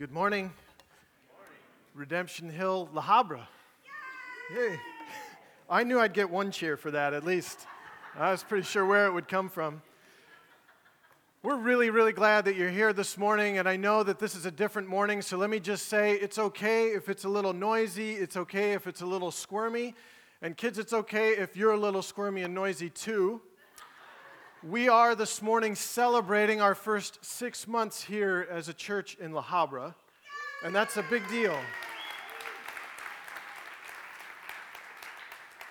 Good 0.00 0.12
morning. 0.12 0.50
Redemption 1.94 2.48
Hill, 2.48 2.88
La 2.94 3.02
Habra. 3.02 3.42
Yay. 4.56 4.80
I 5.68 5.84
knew 5.84 6.00
I'd 6.00 6.14
get 6.14 6.30
one 6.30 6.50
cheer 6.50 6.78
for 6.78 6.90
that 6.92 7.12
at 7.12 7.22
least. 7.22 7.66
I 8.18 8.30
was 8.30 8.42
pretty 8.42 8.64
sure 8.64 8.86
where 8.86 9.04
it 9.04 9.12
would 9.12 9.28
come 9.28 9.50
from. 9.50 9.82
We're 11.42 11.58
really, 11.58 11.90
really 11.90 12.14
glad 12.14 12.46
that 12.46 12.56
you're 12.56 12.70
here 12.70 12.94
this 12.94 13.18
morning, 13.18 13.58
and 13.58 13.68
I 13.68 13.76
know 13.76 14.02
that 14.02 14.18
this 14.18 14.34
is 14.34 14.46
a 14.46 14.50
different 14.50 14.88
morning, 14.88 15.20
so 15.20 15.36
let 15.36 15.50
me 15.50 15.60
just 15.60 15.90
say 15.90 16.14
it's 16.14 16.38
okay 16.38 16.94
if 16.94 17.10
it's 17.10 17.24
a 17.24 17.28
little 17.28 17.52
noisy, 17.52 18.14
it's 18.14 18.38
okay 18.38 18.72
if 18.72 18.86
it's 18.86 19.02
a 19.02 19.06
little 19.06 19.30
squirmy, 19.30 19.94
and 20.40 20.56
kids, 20.56 20.78
it's 20.78 20.94
okay 20.94 21.32
if 21.32 21.58
you're 21.58 21.72
a 21.72 21.78
little 21.78 22.00
squirmy 22.00 22.40
and 22.40 22.54
noisy 22.54 22.88
too. 22.88 23.42
We 24.62 24.90
are 24.90 25.14
this 25.14 25.40
morning 25.40 25.74
celebrating 25.74 26.60
our 26.60 26.74
first 26.74 27.24
six 27.24 27.66
months 27.66 28.02
here 28.02 28.46
as 28.50 28.68
a 28.68 28.74
church 28.74 29.16
in 29.18 29.32
La 29.32 29.42
Habra, 29.42 29.94
and 30.62 30.74
that's 30.74 30.98
a 30.98 31.02
big 31.02 31.26
deal. 31.30 31.58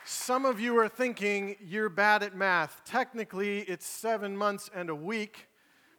Some 0.05 0.43
of 0.43 0.59
you 0.59 0.75
are 0.79 0.87
thinking 0.87 1.55
you're 1.61 1.89
bad 1.89 2.23
at 2.23 2.35
math. 2.35 2.81
Technically, 2.83 3.59
it's 3.59 3.85
seven 3.85 4.35
months 4.35 4.71
and 4.73 4.89
a 4.89 4.95
week, 4.95 5.48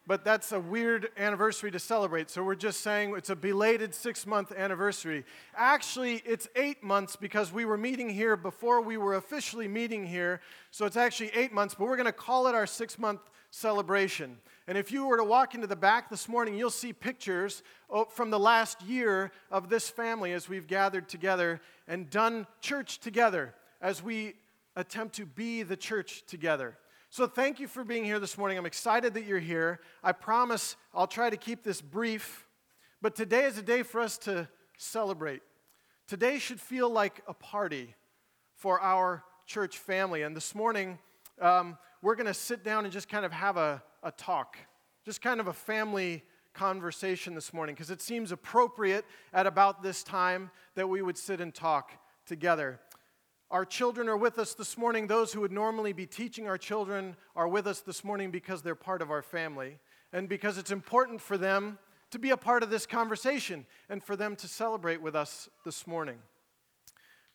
but 0.07 0.23
that's 0.23 0.51
a 0.51 0.59
weird 0.59 1.09
anniversary 1.15 1.69
to 1.71 1.79
celebrate. 1.79 2.29
So 2.29 2.43
we're 2.43 2.55
just 2.55 2.81
saying 2.81 3.13
it's 3.15 3.29
a 3.29 3.35
belated 3.35 3.93
six 3.93 4.25
month 4.25 4.51
anniversary. 4.51 5.23
Actually, 5.55 6.23
it's 6.25 6.47
eight 6.55 6.83
months 6.83 7.15
because 7.15 7.53
we 7.53 7.65
were 7.65 7.77
meeting 7.77 8.09
here 8.09 8.35
before 8.35 8.81
we 8.81 8.97
were 8.97 9.15
officially 9.15 9.67
meeting 9.67 10.05
here. 10.05 10.41
So 10.71 10.85
it's 10.85 10.97
actually 10.97 11.29
eight 11.35 11.53
months, 11.53 11.75
but 11.75 11.85
we're 11.85 11.97
going 11.97 12.07
to 12.07 12.11
call 12.11 12.47
it 12.47 12.55
our 12.55 12.65
six 12.65 12.97
month 12.97 13.21
celebration. 13.51 14.37
And 14.67 14.77
if 14.77 14.91
you 14.91 15.05
were 15.05 15.17
to 15.17 15.23
walk 15.23 15.53
into 15.53 15.67
the 15.67 15.75
back 15.75 16.09
this 16.09 16.27
morning, 16.27 16.57
you'll 16.57 16.69
see 16.69 16.93
pictures 16.93 17.61
oh, 17.89 18.05
from 18.05 18.29
the 18.31 18.39
last 18.39 18.81
year 18.81 19.31
of 19.51 19.69
this 19.69 19.89
family 19.89 20.33
as 20.33 20.49
we've 20.49 20.67
gathered 20.67 21.09
together 21.09 21.61
and 21.87 22.09
done 22.09 22.47
church 22.61 22.99
together 22.99 23.53
as 23.81 24.01
we 24.01 24.33
attempt 24.75 25.15
to 25.15 25.25
be 25.25 25.63
the 25.63 25.75
church 25.75 26.23
together. 26.25 26.77
So, 27.13 27.27
thank 27.27 27.59
you 27.59 27.67
for 27.67 27.83
being 27.83 28.05
here 28.05 28.19
this 28.19 28.37
morning. 28.37 28.57
I'm 28.57 28.65
excited 28.65 29.15
that 29.15 29.25
you're 29.25 29.37
here. 29.37 29.81
I 30.01 30.13
promise 30.13 30.77
I'll 30.93 31.07
try 31.07 31.29
to 31.29 31.35
keep 31.35 31.61
this 31.61 31.81
brief, 31.81 32.47
but 33.01 33.17
today 33.17 33.43
is 33.43 33.57
a 33.57 33.61
day 33.61 33.83
for 33.83 33.99
us 33.99 34.17
to 34.19 34.47
celebrate. 34.77 35.41
Today 36.07 36.39
should 36.39 36.61
feel 36.61 36.89
like 36.89 37.21
a 37.27 37.33
party 37.33 37.95
for 38.55 38.79
our 38.79 39.25
church 39.45 39.77
family. 39.77 40.21
And 40.21 40.33
this 40.33 40.55
morning, 40.55 40.99
um, 41.41 41.77
we're 42.01 42.15
going 42.15 42.27
to 42.27 42.33
sit 42.33 42.63
down 42.63 42.85
and 42.85 42.93
just 42.93 43.09
kind 43.09 43.25
of 43.25 43.33
have 43.33 43.57
a, 43.57 43.83
a 44.03 44.11
talk, 44.11 44.55
just 45.03 45.21
kind 45.21 45.41
of 45.41 45.47
a 45.47 45.53
family 45.53 46.23
conversation 46.53 47.35
this 47.35 47.53
morning, 47.53 47.75
because 47.75 47.91
it 47.91 48.01
seems 48.01 48.31
appropriate 48.31 49.03
at 49.33 49.45
about 49.45 49.83
this 49.83 50.01
time 50.01 50.49
that 50.75 50.87
we 50.87 51.01
would 51.01 51.17
sit 51.17 51.41
and 51.41 51.53
talk 51.53 51.91
together. 52.25 52.79
Our 53.51 53.65
children 53.65 54.07
are 54.07 54.15
with 54.15 54.39
us 54.39 54.53
this 54.53 54.77
morning. 54.77 55.07
Those 55.07 55.33
who 55.33 55.41
would 55.41 55.51
normally 55.51 55.91
be 55.91 56.05
teaching 56.05 56.47
our 56.47 56.57
children 56.57 57.17
are 57.35 57.49
with 57.49 57.67
us 57.67 57.81
this 57.81 58.01
morning 58.01 58.31
because 58.31 58.61
they're 58.61 58.75
part 58.75 59.01
of 59.01 59.11
our 59.11 59.21
family 59.21 59.77
and 60.13 60.29
because 60.29 60.57
it's 60.57 60.71
important 60.71 61.19
for 61.19 61.37
them 61.37 61.77
to 62.11 62.19
be 62.19 62.29
a 62.29 62.37
part 62.37 62.63
of 62.63 62.69
this 62.69 62.85
conversation 62.85 63.65
and 63.89 64.01
for 64.01 64.15
them 64.15 64.37
to 64.37 64.47
celebrate 64.47 65.01
with 65.01 65.17
us 65.17 65.49
this 65.65 65.85
morning. 65.85 66.19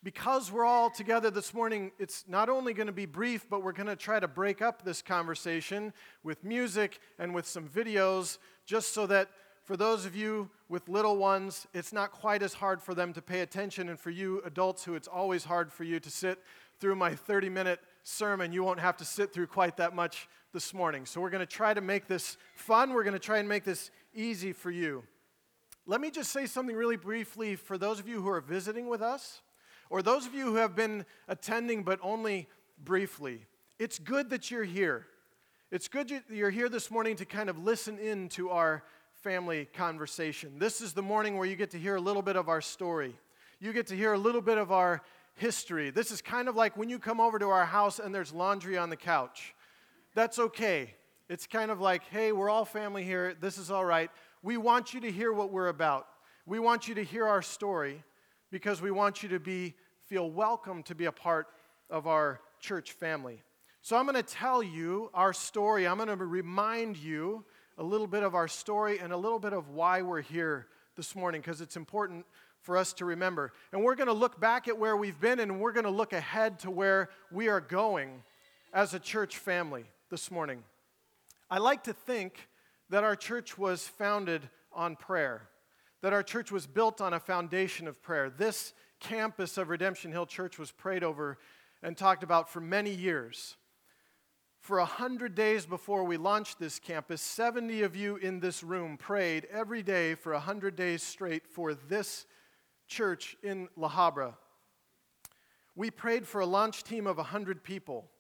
Because 0.03 0.50
we're 0.50 0.64
all 0.64 0.89
together 0.89 1.31
this 1.31 1.53
morning, 1.53 1.92
it's 1.98 2.25
not 2.27 2.48
only 2.48 2.72
going 2.72 2.87
to 2.87 2.94
be 2.94 3.05
brief, 3.05 3.44
but 3.50 3.62
we're 3.62 3.72
going 3.72 3.87
to 3.87 3.94
try 3.94 4.19
to 4.19 4.28
break 4.28 4.62
up 4.62 4.87
this 4.87 5.03
conversation 5.03 5.92
with 6.25 6.42
music 6.42 6.98
and 7.19 7.34
with 7.34 7.47
some 7.47 7.69
videos 7.69 8.39
just 8.64 8.94
so 8.94 9.06
that 9.06 9.28
for 9.64 9.77
those 9.77 10.06
of 10.06 10.17
you 10.17 10.48
with 10.69 10.89
little 10.89 11.17
ones, 11.17 11.67
it's 11.72 11.92
not 11.92 12.11
quite 12.11 12.42
as 12.42 12.55
hard 12.55 12.83
for 12.83 12.95
them 12.95 13.12
to 13.12 13.22
pay 13.22 13.41
attention. 13.41 13.89
And 13.89 13.98
for 13.98 14.11
you 14.11 14.42
adults 14.45 14.84
who 14.84 14.95
it's 14.95 15.09
always 15.09 15.45
hard 15.45 15.72
for 15.72 15.84
you 15.84 16.00
to 16.00 16.11
sit 16.11 16.42
through 16.81 16.97
my 16.97 17.14
30 17.14 17.48
minute 17.48 17.81
sermon, 18.03 18.53
you 18.53 18.64
won't 18.64 18.81
have 18.81 18.97
to 18.99 19.04
sit 19.04 19.32
through 19.32 19.47
quite 19.47 19.77
that 19.77 19.94
much 19.94 20.28
this 20.53 20.75
morning. 20.75 21.06
So 21.06 21.21
we're 21.21 21.31
going 21.31 21.47
to 21.47 21.47
try 21.47 21.75
to 21.75 21.81
make 21.81 22.06
this 22.06 22.37
fun. 22.54 22.93
We're 22.93 23.04
going 23.04 23.15
to 23.15 23.19
try 23.19 23.38
and 23.38 23.49
make 23.49 23.65
this 23.65 23.91
easy 24.15 24.53
for 24.53 24.71
you. 24.71 25.04
Let 25.87 26.00
me 26.00 26.10
just 26.10 26.32
say 26.32 26.47
something 26.47 26.75
really 26.75 26.97
briefly 26.97 27.54
for 27.54 27.78
those 27.78 28.00
of 28.00 28.09
you 28.09 28.21
who 28.21 28.28
are 28.28 28.41
visiting 28.41 28.88
with 28.88 29.03
us, 29.03 29.43
or 29.88 30.03
those 30.03 30.27
of 30.27 30.34
you 30.34 30.47
who 30.47 30.56
have 30.56 30.75
been 30.75 31.06
attending 31.28 31.84
but 31.84 32.00
only 32.03 32.48
briefly. 32.83 33.47
It's 33.78 33.98
good 33.98 34.31
that 34.31 34.50
you're 34.50 34.65
here. 34.65 35.06
It's 35.71 35.87
good 35.87 36.22
you're 36.28 36.50
here 36.50 36.69
this 36.69 36.91
morning 36.91 37.16
to 37.16 37.25
kind 37.25 37.48
of 37.48 37.59
listen 37.59 37.98
in 37.98 38.28
to 38.31 38.50
our 38.50 38.83
family 39.22 39.66
conversation. 39.75 40.59
This 40.59 40.81
is 40.81 40.93
the 40.93 41.03
morning 41.03 41.37
where 41.37 41.47
you 41.47 41.56
get 41.56 41.71
to 41.71 41.78
hear 41.78 41.97
a 41.97 42.00
little 42.00 42.22
bit 42.22 42.37
of 42.37 42.49
our 42.49 42.60
story. 42.60 43.15
You 43.60 43.72
get 43.72 43.87
to 43.88 43.97
hear 43.97 44.12
a 44.12 44.19
little 44.19 44.43
bit 44.43 44.59
of 44.59 44.71
our 44.71 45.03
history. 45.34 45.91
This 45.91 46.10
is 46.10 46.21
kind 46.21 46.49
of 46.49 46.56
like 46.56 46.77
when 46.77 46.88
you 46.88 46.99
come 46.99 47.21
over 47.21 47.38
to 47.38 47.47
our 47.49 47.65
house 47.65 47.99
and 47.99 48.15
there's 48.15 48.32
laundry 48.32 48.77
on 48.77 48.91
the 48.91 48.97
couch. 48.97 49.54
That's 50.15 50.38
okay. 50.38 50.94
It's 51.28 51.47
kind 51.47 51.71
of 51.71 51.81
like, 51.81 52.04
hey, 52.04 52.32
we're 52.32 52.50
all 52.50 52.65
family 52.65 53.04
here. 53.04 53.34
This 53.41 53.59
is 53.59 53.71
all 53.71 53.84
right. 53.84 54.10
We 54.43 54.56
want 54.59 54.94
you 54.94 55.00
to 55.00 55.10
hear 55.10 55.33
what 55.33 55.50
we're 55.50 55.69
about. 55.69 56.06
We 56.44 56.59
want 56.59 56.87
you 56.87 56.94
to 56.97 57.04
hear 57.04 57.27
our 57.27 57.43
story 57.43 58.04
because 58.50 58.81
we 58.81 58.91
want 58.91 59.22
you 59.22 59.28
to 59.31 59.41
be 59.41 59.75
feel 60.06 60.31
welcome 60.31 60.83
to 60.84 60.94
be 60.94 61.06
a 61.06 61.12
part 61.12 61.48
of 61.91 62.06
our 62.06 62.41
church 62.60 62.93
family. 62.93 63.43
So 63.83 63.97
I'm 63.97 64.04
going 64.04 64.16
to 64.16 64.22
tell 64.22 64.62
you 64.62 65.10
our 65.15 65.33
story. 65.33 65.87
I'm 65.87 65.97
going 65.97 66.09
to 66.09 66.16
remind 66.16 66.97
you 66.97 67.44
a 67.78 67.82
little 67.82 68.06
bit 68.06 68.22
of 68.22 68.34
our 68.34 68.48
story 68.48 68.98
and 68.98 69.12
a 69.12 69.16
little 69.16 69.38
bit 69.38 69.53
of 69.53 69.70
why 69.70 70.03
we're 70.03 70.22
here 70.22 70.66
this 70.97 71.14
morning 71.14 71.41
because 71.41 71.60
it's 71.60 71.76
important 71.76 72.25
for 72.62 72.76
us 72.76 72.92
to 72.94 73.04
remember. 73.04 73.53
And 73.72 73.82
we're 73.82 73.94
going 73.94 74.09
to 74.09 74.12
look 74.12 74.41
back 74.41 74.66
at 74.66 74.78
where 74.78 74.97
we've 74.97 75.20
been 75.20 75.41
and 75.41 75.60
we're 75.60 75.72
going 75.72 75.84
to 75.84 75.91
look 75.91 76.12
ahead 76.12 76.59
to 76.60 76.70
where 76.70 77.10
we 77.31 77.48
are 77.48 77.60
going 77.60 78.22
as 78.72 78.94
a 78.94 78.98
church 78.98 79.36
family 79.36 79.84
this 80.10 80.31
morning. 80.31 80.62
I 81.50 81.59
like 81.59 81.84
to 81.84 81.92
think 81.92 82.48
that 82.91 83.04
our 83.04 83.15
church 83.15 83.59
was 83.59 83.86
founded 83.86 84.48
on 84.72 84.97
prayer, 84.97 85.48
that 86.03 86.12
our 86.12 86.22
church 86.22 86.50
was 86.50 86.66
built 86.66 87.00
on 87.00 87.15
a 87.15 87.20
foundation 87.20 87.86
of 87.86 88.03
prayer. 88.03 88.31
This 88.31 88.72
campus 89.00 89.59
of 89.59 89.69
Redemption 89.69 90.12
Hill 90.12 90.26
Church 90.26 90.59
was 90.59 90.70
prayed 90.70 91.04
over 91.04 91.38
and 91.82 91.97
talked 91.97 92.22
about 92.22 92.48
for 92.48 92.60
many 92.60 92.91
years. 92.91 93.56
For 94.66 94.81
a 94.81 94.84
hundred 94.84 95.37
days 95.37 95.65
before 95.65 96.03
we 96.03 96.16
launched 96.16 96.59
this 96.59 96.81
campus, 96.81 97.22
70 97.22 97.84
of 97.84 97.94
you 97.94 98.16
in 98.16 98.41
this 98.41 98.65
room 98.65 98.97
prayed 98.97 99.47
every 99.49 99.81
day 99.81 100.16
for 100.16 100.32
a 100.32 100.41
hundred 100.41 100.75
days 100.75 101.04
straight 101.04 101.47
for 101.47 101.72
this 101.72 102.27
church 102.88 103.37
in 103.44 103.69
La 103.77 103.88
Habra. 103.88 104.34
We 105.77 105.93
prayed 105.93 106.27
for 106.27 106.41
a 106.41 106.47
launch 106.47 106.82
team 106.82 107.06
of 107.06 107.16
100 107.16 107.62
people. 107.62 108.10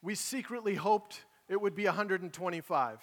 We 0.00 0.14
secretly 0.14 0.74
hoped 0.74 1.26
it 1.50 1.60
would 1.60 1.74
be 1.74 1.84
125. 1.84 3.00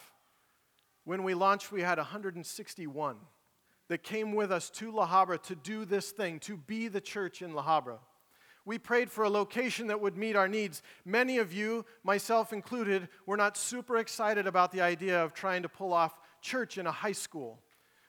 When 1.03 1.21
we 1.21 1.35
launched, 1.35 1.71
we 1.71 1.83
had 1.83 1.99
161 1.99 3.17
that 3.89 4.01
came 4.01 4.33
with 4.33 4.51
us 4.51 4.71
to 4.71 4.91
La 4.91 5.07
Habra 5.07 5.39
to 5.43 5.55
do 5.55 5.85
this 5.85 6.09
thing, 6.09 6.39
to 6.39 6.57
be 6.57 6.87
the 6.87 6.99
church 6.99 7.43
in 7.43 7.53
La 7.53 7.63
Habra. 7.63 7.99
We 8.67 8.77
prayed 8.77 9.09
for 9.09 9.23
a 9.23 9.29
location 9.29 9.87
that 9.87 10.01
would 10.01 10.17
meet 10.17 10.35
our 10.35 10.49
needs. 10.49 10.83
Many 11.05 11.37
of 11.37 11.53
you, 11.53 11.85
myself 12.03 12.51
included, 12.51 13.07
were 13.25 13.37
not 13.37 13.55
super 13.55 13.95
excited 13.95 14.45
about 14.45 14.73
the 14.73 14.81
idea 14.81 15.23
of 15.23 15.33
trying 15.33 15.61
to 15.61 15.69
pull 15.69 15.93
off 15.93 16.19
church 16.41 16.77
in 16.77 16.85
a 16.85 16.91
high 16.91 17.13
school. 17.13 17.61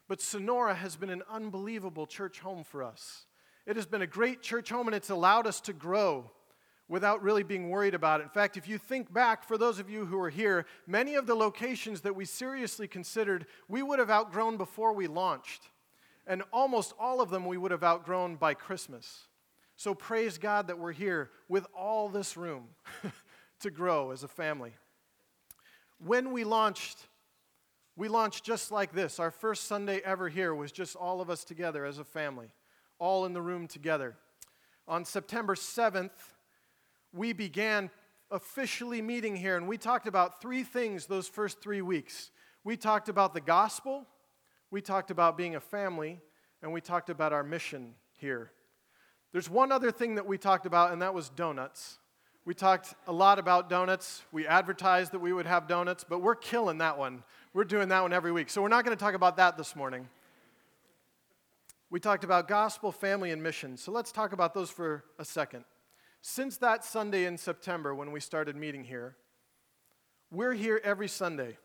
But 0.08 0.20
Sonora 0.20 0.74
has 0.74 0.96
been 0.96 1.10
an 1.10 1.22
unbelievable 1.30 2.08
church 2.08 2.40
home 2.40 2.64
for 2.64 2.82
us. 2.82 3.26
It 3.66 3.76
has 3.76 3.86
been 3.86 4.02
a 4.02 4.06
great 4.06 4.42
church 4.42 4.70
home 4.70 4.88
and 4.88 4.96
it's 4.96 5.10
allowed 5.10 5.46
us 5.46 5.60
to 5.60 5.72
grow 5.72 6.28
without 6.88 7.22
really 7.22 7.44
being 7.44 7.70
worried 7.70 7.94
about 7.94 8.18
it. 8.20 8.24
In 8.24 8.30
fact, 8.30 8.56
if 8.56 8.66
you 8.66 8.78
think 8.78 9.12
back, 9.12 9.44
for 9.44 9.58
those 9.58 9.78
of 9.78 9.88
you 9.88 10.06
who 10.06 10.18
are 10.18 10.28
here, 10.30 10.66
many 10.88 11.14
of 11.14 11.28
the 11.28 11.36
locations 11.36 12.00
that 12.00 12.16
we 12.16 12.24
seriously 12.24 12.88
considered, 12.88 13.46
we 13.68 13.80
would 13.80 14.00
have 14.00 14.10
outgrown 14.10 14.56
before 14.56 14.92
we 14.92 15.06
launched. 15.06 15.68
And 16.26 16.42
almost 16.52 16.94
all 16.98 17.20
of 17.20 17.30
them 17.30 17.46
we 17.46 17.58
would 17.58 17.70
have 17.70 17.84
outgrown 17.84 18.34
by 18.34 18.54
Christmas. 18.54 19.27
So 19.78 19.94
praise 19.94 20.38
God 20.38 20.66
that 20.66 20.78
we're 20.80 20.90
here 20.90 21.30
with 21.48 21.64
all 21.72 22.08
this 22.08 22.36
room 22.36 22.64
to 23.60 23.70
grow 23.70 24.10
as 24.10 24.24
a 24.24 24.28
family. 24.28 24.72
When 26.04 26.32
we 26.32 26.42
launched, 26.42 26.98
we 27.94 28.08
launched 28.08 28.42
just 28.42 28.72
like 28.72 28.92
this. 28.92 29.20
Our 29.20 29.30
first 29.30 29.68
Sunday 29.68 30.00
ever 30.04 30.28
here 30.28 30.52
was 30.52 30.72
just 30.72 30.96
all 30.96 31.20
of 31.20 31.30
us 31.30 31.44
together 31.44 31.84
as 31.84 32.00
a 32.00 32.04
family, 32.04 32.48
all 32.98 33.24
in 33.24 33.32
the 33.32 33.40
room 33.40 33.68
together. 33.68 34.16
On 34.88 35.04
September 35.04 35.54
7th, 35.54 36.10
we 37.12 37.32
began 37.32 37.88
officially 38.32 39.00
meeting 39.00 39.36
here, 39.36 39.56
and 39.56 39.68
we 39.68 39.78
talked 39.78 40.08
about 40.08 40.42
three 40.42 40.64
things 40.64 41.06
those 41.06 41.28
first 41.28 41.62
three 41.62 41.82
weeks. 41.82 42.32
We 42.64 42.76
talked 42.76 43.08
about 43.08 43.32
the 43.32 43.40
gospel, 43.40 44.08
we 44.72 44.80
talked 44.80 45.12
about 45.12 45.36
being 45.36 45.54
a 45.54 45.60
family, 45.60 46.18
and 46.62 46.72
we 46.72 46.80
talked 46.80 47.10
about 47.10 47.32
our 47.32 47.44
mission 47.44 47.94
here. 48.16 48.50
There's 49.32 49.50
one 49.50 49.72
other 49.72 49.90
thing 49.90 50.14
that 50.14 50.26
we 50.26 50.38
talked 50.38 50.66
about, 50.66 50.92
and 50.92 51.02
that 51.02 51.12
was 51.12 51.28
donuts. 51.28 51.98
We 52.44 52.54
talked 52.54 52.94
a 53.06 53.12
lot 53.12 53.38
about 53.38 53.68
donuts. 53.68 54.22
We 54.32 54.46
advertised 54.46 55.12
that 55.12 55.18
we 55.18 55.34
would 55.34 55.44
have 55.44 55.68
donuts, 55.68 56.02
but 56.02 56.20
we're 56.20 56.34
killing 56.34 56.78
that 56.78 56.96
one. 56.96 57.22
We're 57.52 57.64
doing 57.64 57.90
that 57.90 58.00
one 58.00 58.14
every 58.14 58.32
week. 58.32 58.48
So 58.48 58.62
we're 58.62 58.68
not 58.68 58.86
going 58.86 58.96
to 58.96 59.00
talk 59.00 59.14
about 59.14 59.36
that 59.36 59.58
this 59.58 59.76
morning. 59.76 60.08
We 61.90 62.00
talked 62.00 62.24
about 62.24 62.48
gospel, 62.48 62.90
family, 62.90 63.32
and 63.32 63.42
mission. 63.42 63.76
So 63.76 63.92
let's 63.92 64.12
talk 64.12 64.32
about 64.32 64.54
those 64.54 64.70
for 64.70 65.04
a 65.18 65.26
second. 65.26 65.64
Since 66.22 66.56
that 66.58 66.84
Sunday 66.84 67.26
in 67.26 67.36
September 67.36 67.94
when 67.94 68.12
we 68.12 68.20
started 68.20 68.56
meeting 68.56 68.84
here, 68.84 69.16
we're 70.30 70.54
here 70.54 70.80
every 70.82 71.08
Sunday. 71.08 71.58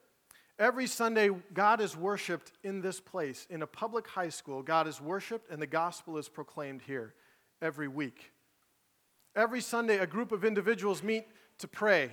Every 0.59 0.87
Sunday, 0.87 1.29
God 1.53 1.79
is 1.79 1.95
worshiped 1.95 2.51
in 2.63 2.81
this 2.81 2.99
place. 2.99 3.47
In 3.49 3.61
a 3.61 3.67
public 3.67 4.07
high 4.07 4.29
school, 4.29 4.61
God 4.61 4.87
is 4.87 4.99
worshiped 5.01 5.49
and 5.49 5.61
the 5.61 5.67
gospel 5.67 6.17
is 6.17 6.27
proclaimed 6.27 6.81
here 6.81 7.13
every 7.63 7.87
week. 7.87 8.31
Every 9.35 9.61
Sunday, 9.61 9.97
a 9.97 10.05
group 10.05 10.31
of 10.31 10.43
individuals 10.43 11.01
meet 11.01 11.25
to 11.59 11.67
pray. 11.67 12.11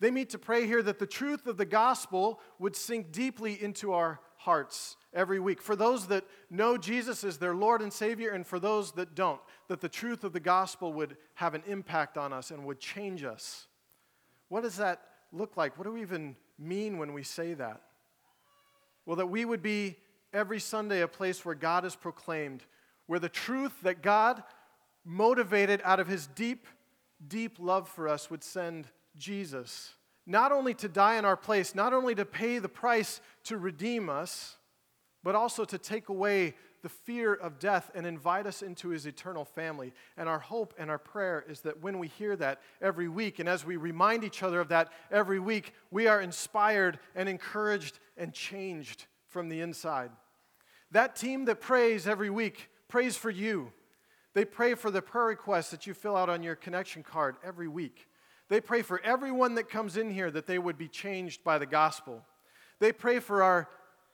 They 0.00 0.10
meet 0.10 0.30
to 0.30 0.38
pray 0.38 0.66
here 0.66 0.82
that 0.82 0.98
the 0.98 1.06
truth 1.06 1.46
of 1.46 1.56
the 1.56 1.66
gospel 1.66 2.40
would 2.58 2.76
sink 2.76 3.12
deeply 3.12 3.60
into 3.62 3.92
our 3.92 4.20
hearts 4.36 4.96
every 5.12 5.40
week. 5.40 5.60
For 5.60 5.76
those 5.76 6.06
that 6.08 6.24
know 6.50 6.76
Jesus 6.76 7.24
as 7.24 7.38
their 7.38 7.54
Lord 7.54 7.82
and 7.82 7.92
Savior, 7.92 8.30
and 8.30 8.46
for 8.46 8.58
those 8.58 8.92
that 8.92 9.14
don't, 9.14 9.40
that 9.68 9.80
the 9.80 9.88
truth 9.88 10.24
of 10.24 10.32
the 10.32 10.40
gospel 10.40 10.92
would 10.92 11.16
have 11.34 11.54
an 11.54 11.62
impact 11.66 12.16
on 12.16 12.32
us 12.32 12.50
and 12.50 12.64
would 12.64 12.80
change 12.80 13.24
us. 13.24 13.66
What 14.48 14.62
does 14.62 14.76
that 14.76 15.00
look 15.32 15.56
like? 15.56 15.76
What 15.76 15.84
do 15.84 15.92
we 15.92 16.02
even 16.02 16.36
mean 16.58 16.98
when 16.98 17.12
we 17.12 17.22
say 17.22 17.54
that? 17.54 17.82
Well, 19.06 19.16
that 19.16 19.26
we 19.26 19.44
would 19.44 19.62
be 19.62 19.96
every 20.32 20.60
Sunday 20.60 21.00
a 21.02 21.08
place 21.08 21.44
where 21.44 21.54
God 21.54 21.84
is 21.84 21.96
proclaimed, 21.96 22.64
where 23.06 23.18
the 23.18 23.28
truth 23.28 23.72
that 23.82 24.02
God 24.02 24.42
motivated 25.04 25.80
out 25.84 26.00
of 26.00 26.06
his 26.06 26.26
deep, 26.28 26.66
deep 27.26 27.58
love 27.58 27.88
for 27.88 28.08
us, 28.08 28.30
would 28.30 28.44
send 28.44 28.88
Jesus, 29.16 29.94
not 30.26 30.52
only 30.52 30.74
to 30.74 30.88
die 30.88 31.16
in 31.16 31.24
our 31.24 31.36
place, 31.36 31.74
not 31.74 31.92
only 31.92 32.14
to 32.14 32.24
pay 32.24 32.58
the 32.58 32.68
price 32.68 33.20
to 33.44 33.58
redeem 33.58 34.08
us, 34.08 34.56
but 35.22 35.34
also 35.34 35.64
to 35.64 35.78
take 35.78 36.08
away 36.08 36.54
the 36.82 36.88
fear 36.90 37.32
of 37.32 37.58
death 37.58 37.90
and 37.94 38.06
invite 38.06 38.46
us 38.46 38.60
into 38.60 38.90
his 38.90 39.06
eternal 39.06 39.44
family. 39.44 39.92
And 40.18 40.28
our 40.28 40.38
hope 40.38 40.74
and 40.78 40.90
our 40.90 40.98
prayer 40.98 41.42
is 41.48 41.60
that 41.60 41.82
when 41.82 41.98
we 41.98 42.08
hear 42.08 42.36
that 42.36 42.60
every 42.82 43.08
week, 43.08 43.38
and 43.38 43.48
as 43.48 43.64
we 43.64 43.76
remind 43.76 44.22
each 44.22 44.42
other 44.42 44.60
of 44.60 44.68
that 44.68 44.92
every 45.10 45.40
week, 45.40 45.72
we 45.90 46.06
are 46.08 46.20
inspired 46.20 46.98
and 47.14 47.26
encouraged 47.26 47.98
and 48.18 48.34
changed 48.34 49.06
from 49.28 49.48
the 49.48 49.62
inside. 49.62 50.10
That 50.90 51.16
team 51.16 51.46
that 51.46 51.62
prays 51.62 52.06
every 52.06 52.28
week 52.28 52.68
prays 52.86 53.16
for 53.16 53.30
you. 53.30 53.72
They 54.34 54.44
pray 54.44 54.74
for 54.74 54.90
the 54.90 55.00
prayer 55.00 55.26
requests 55.26 55.70
that 55.70 55.86
you 55.86 55.94
fill 55.94 56.16
out 56.16 56.28
on 56.28 56.42
your 56.42 56.56
connection 56.56 57.02
card 57.02 57.36
every 57.42 57.68
week. 57.68 58.08
They 58.48 58.60
pray 58.60 58.82
for 58.82 59.00
everyone 59.02 59.54
that 59.54 59.70
comes 59.70 59.96
in 59.96 60.10
here 60.10 60.30
that 60.30 60.46
they 60.46 60.58
would 60.58 60.76
be 60.76 60.88
changed 60.88 61.42
by 61.44 61.58
the 61.58 61.66
gospel. 61.66 62.24
They 62.80 62.92
pray 62.92 63.20
for 63.20 63.42
our 63.42 63.68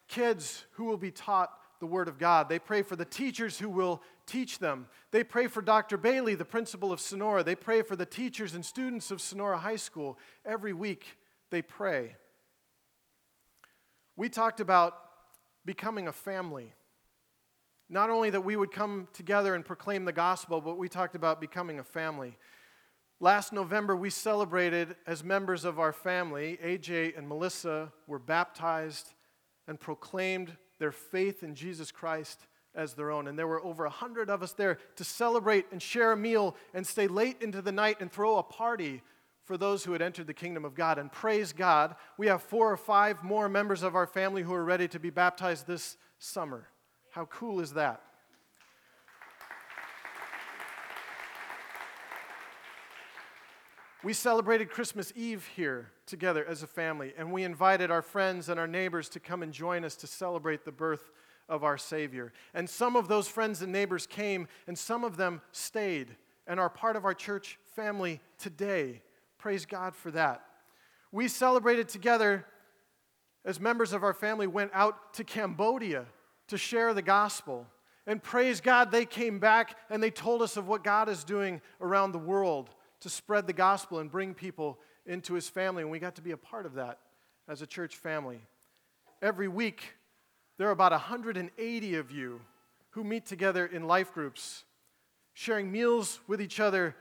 kids 0.09 0.65
who 0.73 0.85
will 0.85 0.99
be 0.99 1.11
taught 1.11 1.51
the 1.81 1.87
Word 1.87 2.09
of 2.09 2.19
God. 2.19 2.49
They 2.49 2.59
pray 2.59 2.83
for 2.83 2.95
the 2.95 3.05
teachers 3.05 3.59
who 3.59 3.71
will 3.71 4.03
teach 4.27 4.59
them. 4.59 4.87
They 5.11 5.25
pray 5.25 5.47
for 5.47 5.63
Dr. 5.63 5.97
Bailey, 5.97 6.35
the 6.35 6.45
principal 6.45 6.93
of 6.93 7.01
Sonora. 7.01 7.43
They 7.43 7.57
pray 7.57 7.83
for 7.83 7.97
the 7.97 8.07
teachers 8.07 8.55
and 8.55 8.65
students 8.65 9.11
of 9.11 9.21
Sonora 9.21 9.59
High 9.59 9.77
School. 9.77 10.19
Every 10.45 10.75
week 10.75 11.19
they 11.51 11.63
pray. 11.63 12.17
We 14.17 14.29
talked 14.29 14.61
about 14.61 14.97
becoming 15.65 16.07
a 16.07 16.13
family. 16.13 16.75
Not 17.93 18.09
only 18.09 18.31
that 18.31 18.43
we 18.43 18.55
would 18.55 18.71
come 18.71 19.09
together 19.13 19.57
and 19.57 19.65
proclaim 19.65 20.05
the 20.05 20.13
gospel, 20.13 20.61
but 20.61 20.79
we 20.79 20.89
talked 20.89 21.17
about 21.17 21.41
becoming 21.41 21.81
a 21.81 21.85
family. 21.85 22.39
Last 23.19 23.53
November, 23.53 23.97
we 23.97 24.11
celebrated 24.11 24.95
as 25.09 25.25
members 25.25 25.65
of 25.65 25.81
our 25.81 25.93
family, 25.93 26.57
AJ 26.65 27.19
and 27.19 27.29
Melissa 27.29 27.93
were 28.07 28.21
baptized 28.21 29.13
and 29.67 29.79
proclaimed 29.79 30.57
their 30.79 30.93
faith 30.93 31.43
in 31.43 31.57
Jesus 31.57 31.91
Christ 31.91 32.47
as 32.77 32.95
their 32.95 33.11
own. 33.11 33.27
And 33.27 33.37
there 33.37 33.49
were 33.49 33.63
over 33.65 33.85
a 33.85 33.91
hundred 33.91 34.31
of 34.31 34.43
us 34.43 34.53
there 34.53 34.79
to 34.95 35.05
celebrate 35.05 35.67
and 35.73 35.83
share 35.83 36.13
a 36.13 36.17
meal 36.17 36.55
and 36.73 36.87
stay 36.87 37.09
late 37.09 37.43
into 37.43 37.61
the 37.61 37.73
night 37.73 38.01
and 38.01 38.11
throw 38.11 38.39
a 38.39 38.43
party 38.43 39.03
for 39.45 39.59
those 39.59 39.83
who 39.83 39.93
had 39.93 40.01
entered 40.01 40.29
the 40.29 40.33
kingdom 40.33 40.65
of 40.65 40.77
God. 40.77 40.97
And 40.97 41.11
praise 41.11 41.53
God, 41.53 41.97
we 42.17 42.29
have 42.29 42.41
four 42.41 42.71
or 42.71 42.77
five 42.77 43.25
more 43.25 43.49
members 43.49 43.83
of 43.83 43.97
our 43.97 44.07
family 44.07 44.43
who 44.43 44.55
are 44.55 44.65
ready 44.65 44.87
to 44.89 45.01
be 45.01 45.11
baptized 45.11 45.67
this 45.67 45.97
summer. 46.21 46.69
How 47.11 47.25
cool 47.27 47.61
is 47.61 47.73
that? 47.73 48.03
We 54.03 54.15
celebrated 54.15 54.71
Christmas 54.71 55.13
Eve 55.15 55.47
here 55.55 55.91
together 56.07 56.45
as 56.49 56.63
a 56.63 56.67
family, 56.67 57.13
and 57.19 57.33
we 57.33 57.43
invited 57.45 57.91
our 57.91 58.01
friends 58.01 58.49
and 58.49 58.59
our 58.59 58.67
neighbors 58.67 59.11
to 59.11 59.21
come 59.21 59.43
and 59.43 59.53
join 59.53 59.85
us 59.85 59.95
to 59.97 60.07
celebrate 60.07 60.65
the 60.65 60.73
birth 60.73 61.11
of 61.51 61.65
our 61.65 61.77
Savior. 61.77 62.33
And 62.55 62.71
some 62.71 62.97
of 62.97 63.09
those 63.09 63.29
friends 63.29 63.61
and 63.61 63.71
neighbors 63.71 64.07
came, 64.07 64.49
and 64.67 64.79
some 64.79 65.05
of 65.05 65.19
them 65.19 65.43
stayed 65.53 66.17
and 66.47 66.59
are 66.59 66.71
part 66.71 66.97
of 66.97 67.05
our 67.05 67.13
church 67.13 67.59
family 67.75 68.21
today. 68.39 69.03
Praise 69.37 69.67
God 69.67 69.95
for 69.95 70.11
that. 70.13 70.45
We 71.13 71.29
celebrated 71.29 71.89
together 71.89 72.47
as 73.45 73.61
members 73.61 73.93
of 73.93 74.03
our 74.03 74.15
family 74.15 74.47
went 74.47 74.71
out 74.73 75.13
to 75.15 75.25
Cambodia 75.25 76.07
to 76.51 76.59
share 76.59 76.93
the 76.93 77.03
gospel. 77.03 77.67
And 78.07 78.23
praise 78.23 78.61
God, 78.61 78.91
they 78.91 79.05
came 79.05 79.39
back 79.39 79.77
and 79.89 80.03
they 80.03 80.11
told 80.11 80.43
us 80.43 80.57
of 80.57 80.67
what 80.67 80.85
God 80.85 81.09
is 81.09 81.25
doing 81.25 81.61
around 81.81 82.13
the 82.13 82.19
world 82.19 82.71
to 83.01 83.09
spread 83.09 83.47
the 83.47 83.53
gospel 83.53 84.01
and 84.01 84.11
bring 84.11 84.35
people 84.35 84.79
into 85.07 85.35
his 85.35 85.49
family. 85.49 85.83
And 85.83 85.91
we 85.91 85.99
got 85.99 86.17
to 86.17 86.23
be 86.23 86.33
a 86.33 86.37
part 86.37 86.67
of 86.67 86.75
that 86.75 86.99
as 87.49 87.63
a 87.63 87.67
church 87.67 87.97
family. 87.97 88.41
Every 89.23 89.49
week, 89.49 89.95
there 90.59 90.69
are 90.69 90.73
about 90.73 90.93
180 90.93 91.95
of 91.95 92.11
you 92.11 92.41
who 92.91 93.05
meet 93.05 93.27
together 93.27 93.65
in 93.65 93.87
life 93.87 94.13
groups, 94.13 94.65
sharing 95.35 95.71
meals 95.71 96.19
with 96.27 96.43
each 96.43 96.59
other, 96.59 96.97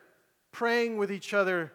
praying 0.51 0.97
with 0.97 1.11
each 1.11 1.33
other, 1.33 1.71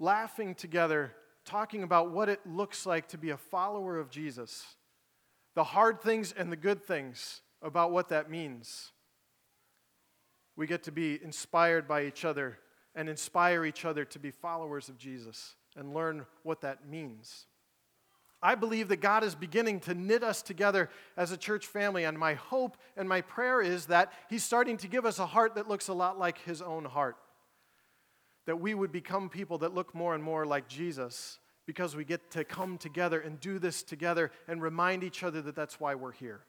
laughing 0.00 0.56
together, 0.56 1.12
talking 1.44 1.84
about 1.84 2.10
what 2.10 2.28
it 2.28 2.40
looks 2.44 2.84
like 2.84 3.08
to 3.08 3.18
be 3.18 3.30
a 3.30 3.36
follower 3.36 3.96
of 3.96 4.10
Jesus 4.10 4.66
the 5.54 5.64
hard 5.64 6.00
things 6.00 6.34
and 6.36 6.50
the 6.50 6.56
good 6.56 6.82
things 6.84 7.40
about 7.62 7.92
what 7.92 8.08
that 8.08 8.30
means. 8.30 8.92
We 10.56 10.66
get 10.66 10.84
to 10.84 10.92
be 10.92 11.18
inspired 11.22 11.88
by 11.88 12.04
each 12.04 12.24
other 12.24 12.58
and 12.94 13.08
inspire 13.08 13.64
each 13.64 13.84
other 13.84 14.04
to 14.04 14.18
be 14.18 14.30
followers 14.30 14.88
of 14.88 14.98
Jesus 14.98 15.56
and 15.76 15.94
learn 15.94 16.26
what 16.42 16.60
that 16.60 16.88
means. 16.88 17.46
I 18.42 18.54
believe 18.54 18.88
that 18.88 19.00
God 19.00 19.24
is 19.24 19.34
beginning 19.34 19.80
to 19.80 19.94
knit 19.94 20.22
us 20.22 20.42
together 20.42 20.90
as 21.16 21.32
a 21.32 21.36
church 21.36 21.66
family, 21.66 22.04
and 22.04 22.18
my 22.18 22.34
hope 22.34 22.76
and 22.94 23.08
my 23.08 23.22
prayer 23.22 23.62
is 23.62 23.86
that 23.86 24.12
He's 24.28 24.44
starting 24.44 24.76
to 24.78 24.88
give 24.88 25.06
us 25.06 25.18
a 25.18 25.24
heart 25.24 25.54
that 25.54 25.66
looks 25.66 25.88
a 25.88 25.94
lot 25.94 26.18
like 26.18 26.38
His 26.42 26.60
own 26.60 26.84
heart. 26.84 27.16
That 28.44 28.60
we 28.60 28.74
would 28.74 28.92
become 28.92 29.30
people 29.30 29.58
that 29.58 29.74
look 29.74 29.94
more 29.94 30.14
and 30.14 30.22
more 30.22 30.44
like 30.44 30.68
Jesus 30.68 31.38
because 31.66 31.96
we 31.96 32.04
get 32.04 32.30
to 32.32 32.44
come 32.44 32.78
together 32.78 33.20
and 33.20 33.40
do 33.40 33.58
this 33.58 33.82
together 33.82 34.30
and 34.48 34.62
remind 34.62 35.02
each 35.02 35.22
other 35.22 35.40
that 35.42 35.56
that's 35.56 35.80
why 35.80 35.94
we're 35.94 36.12
here. 36.12 36.42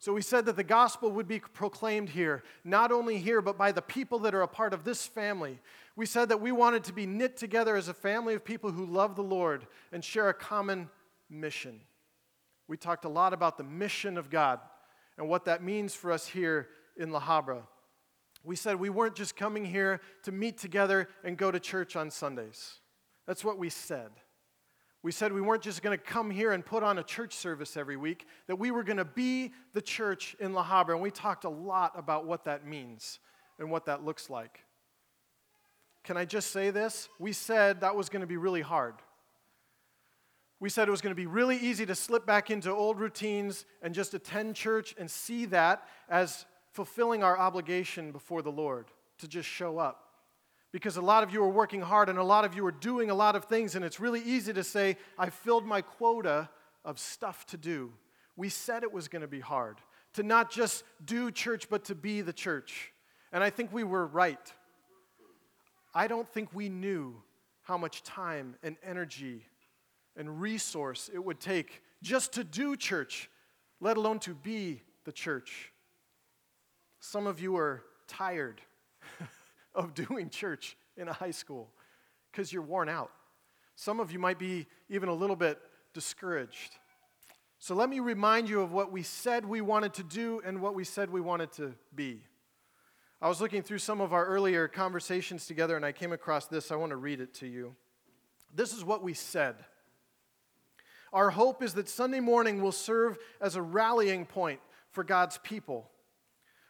So 0.00 0.12
we 0.12 0.22
said 0.22 0.46
that 0.46 0.54
the 0.54 0.64
gospel 0.64 1.10
would 1.10 1.26
be 1.26 1.40
proclaimed 1.40 2.10
here, 2.10 2.44
not 2.62 2.92
only 2.92 3.18
here, 3.18 3.42
but 3.42 3.58
by 3.58 3.72
the 3.72 3.82
people 3.82 4.20
that 4.20 4.34
are 4.34 4.42
a 4.42 4.48
part 4.48 4.72
of 4.72 4.84
this 4.84 5.06
family. 5.06 5.58
We 5.96 6.06
said 6.06 6.28
that 6.28 6.40
we 6.40 6.52
wanted 6.52 6.84
to 6.84 6.92
be 6.92 7.04
knit 7.04 7.36
together 7.36 7.74
as 7.74 7.88
a 7.88 7.94
family 7.94 8.34
of 8.34 8.44
people 8.44 8.70
who 8.70 8.86
love 8.86 9.16
the 9.16 9.24
Lord 9.24 9.66
and 9.90 10.04
share 10.04 10.28
a 10.28 10.34
common 10.34 10.88
mission. 11.28 11.80
We 12.68 12.76
talked 12.76 13.06
a 13.06 13.08
lot 13.08 13.32
about 13.32 13.58
the 13.58 13.64
mission 13.64 14.16
of 14.16 14.30
God 14.30 14.60
and 15.16 15.28
what 15.28 15.46
that 15.46 15.64
means 15.64 15.94
for 15.94 16.12
us 16.12 16.28
here 16.28 16.68
in 16.96 17.10
La 17.10 17.20
Habra. 17.20 17.62
We 18.44 18.54
said 18.54 18.76
we 18.76 18.90
weren't 18.90 19.16
just 19.16 19.34
coming 19.34 19.64
here 19.64 20.00
to 20.22 20.30
meet 20.30 20.58
together 20.58 21.08
and 21.24 21.36
go 21.36 21.50
to 21.50 21.58
church 21.58 21.96
on 21.96 22.12
Sundays. 22.12 22.78
That's 23.28 23.44
what 23.44 23.58
we 23.58 23.68
said. 23.68 24.10
We 25.02 25.12
said 25.12 25.34
we 25.34 25.42
weren't 25.42 25.62
just 25.62 25.82
going 25.82 25.96
to 25.96 26.02
come 26.02 26.30
here 26.30 26.50
and 26.52 26.64
put 26.64 26.82
on 26.82 26.98
a 26.98 27.02
church 27.02 27.34
service 27.34 27.76
every 27.76 27.96
week, 27.96 28.26
that 28.46 28.56
we 28.56 28.70
were 28.70 28.82
going 28.82 28.96
to 28.96 29.04
be 29.04 29.52
the 29.74 29.82
church 29.82 30.34
in 30.40 30.54
La 30.54 30.64
Habra. 30.64 30.94
And 30.94 31.02
we 31.02 31.10
talked 31.10 31.44
a 31.44 31.50
lot 31.50 31.92
about 31.94 32.24
what 32.24 32.44
that 32.44 32.66
means 32.66 33.20
and 33.58 33.70
what 33.70 33.84
that 33.84 34.02
looks 34.02 34.30
like. 34.30 34.64
Can 36.04 36.16
I 36.16 36.24
just 36.24 36.52
say 36.52 36.70
this? 36.70 37.10
We 37.18 37.34
said 37.34 37.82
that 37.82 37.94
was 37.94 38.08
going 38.08 38.22
to 38.22 38.26
be 38.26 38.38
really 38.38 38.62
hard. 38.62 38.94
We 40.58 40.70
said 40.70 40.88
it 40.88 40.90
was 40.90 41.02
going 41.02 41.14
to 41.14 41.20
be 41.20 41.26
really 41.26 41.58
easy 41.58 41.84
to 41.84 41.94
slip 41.94 42.24
back 42.24 42.50
into 42.50 42.72
old 42.72 42.98
routines 42.98 43.66
and 43.82 43.94
just 43.94 44.14
attend 44.14 44.56
church 44.56 44.94
and 44.98 45.08
see 45.08 45.44
that 45.46 45.86
as 46.08 46.46
fulfilling 46.72 47.22
our 47.22 47.38
obligation 47.38 48.10
before 48.10 48.40
the 48.40 48.50
Lord, 48.50 48.86
to 49.18 49.28
just 49.28 49.48
show 49.48 49.78
up 49.78 50.07
because 50.72 50.96
a 50.96 51.02
lot 51.02 51.22
of 51.22 51.32
you 51.32 51.42
are 51.42 51.48
working 51.48 51.80
hard 51.80 52.08
and 52.08 52.18
a 52.18 52.24
lot 52.24 52.44
of 52.44 52.54
you 52.54 52.64
are 52.66 52.72
doing 52.72 53.10
a 53.10 53.14
lot 53.14 53.36
of 53.36 53.44
things, 53.44 53.74
and 53.74 53.84
it's 53.84 54.00
really 54.00 54.20
easy 54.20 54.52
to 54.52 54.64
say, 54.64 54.96
I 55.18 55.30
filled 55.30 55.64
my 55.64 55.80
quota 55.80 56.48
of 56.84 56.98
stuff 56.98 57.46
to 57.46 57.56
do. 57.56 57.92
We 58.36 58.48
said 58.48 58.82
it 58.82 58.92
was 58.92 59.08
going 59.08 59.22
to 59.22 59.28
be 59.28 59.40
hard 59.40 59.78
to 60.14 60.22
not 60.22 60.50
just 60.50 60.84
do 61.04 61.30
church, 61.30 61.68
but 61.68 61.84
to 61.84 61.94
be 61.94 62.20
the 62.20 62.32
church. 62.32 62.92
And 63.32 63.44
I 63.44 63.50
think 63.50 63.72
we 63.72 63.84
were 63.84 64.06
right. 64.06 64.52
I 65.94 66.06
don't 66.06 66.28
think 66.28 66.54
we 66.54 66.68
knew 66.68 67.22
how 67.62 67.78
much 67.78 68.02
time 68.02 68.56
and 68.62 68.76
energy 68.82 69.46
and 70.16 70.40
resource 70.40 71.10
it 71.12 71.22
would 71.22 71.40
take 71.40 71.82
just 72.02 72.32
to 72.34 72.44
do 72.44 72.76
church, 72.76 73.30
let 73.80 73.96
alone 73.96 74.18
to 74.20 74.34
be 74.34 74.82
the 75.04 75.12
church. 75.12 75.72
Some 77.00 77.26
of 77.26 77.40
you 77.40 77.56
are 77.56 77.82
tired 78.06 78.60
of 79.74 79.94
doing 79.94 80.30
church 80.30 80.76
in 80.96 81.08
a 81.08 81.12
high 81.12 81.30
school 81.30 81.70
because 82.30 82.52
you're 82.52 82.62
worn 82.62 82.88
out. 82.88 83.10
Some 83.76 84.00
of 84.00 84.12
you 84.12 84.18
might 84.18 84.38
be 84.38 84.66
even 84.88 85.08
a 85.08 85.14
little 85.14 85.36
bit 85.36 85.58
discouraged. 85.94 86.76
So 87.58 87.74
let 87.74 87.88
me 87.88 88.00
remind 88.00 88.48
you 88.48 88.60
of 88.60 88.72
what 88.72 88.92
we 88.92 89.02
said 89.02 89.44
we 89.44 89.60
wanted 89.60 89.94
to 89.94 90.02
do 90.02 90.40
and 90.44 90.60
what 90.60 90.74
we 90.74 90.84
said 90.84 91.10
we 91.10 91.20
wanted 91.20 91.52
to 91.52 91.74
be. 91.94 92.20
I 93.20 93.28
was 93.28 93.40
looking 93.40 93.62
through 93.62 93.78
some 93.78 94.00
of 94.00 94.12
our 94.12 94.24
earlier 94.26 94.68
conversations 94.68 95.46
together 95.46 95.74
and 95.74 95.84
I 95.84 95.90
came 95.90 96.12
across 96.12 96.46
this. 96.46 96.70
I 96.70 96.76
want 96.76 96.90
to 96.90 96.96
read 96.96 97.20
it 97.20 97.34
to 97.34 97.46
you. 97.46 97.74
This 98.54 98.72
is 98.72 98.84
what 98.84 99.02
we 99.02 99.12
said. 99.12 99.56
Our 101.12 101.30
hope 101.30 101.62
is 101.62 101.74
that 101.74 101.88
Sunday 101.88 102.20
morning 102.20 102.62
will 102.62 102.72
serve 102.72 103.18
as 103.40 103.56
a 103.56 103.62
rallying 103.62 104.24
point 104.26 104.60
for 104.90 105.02
God's 105.02 105.38
people. 105.38 105.90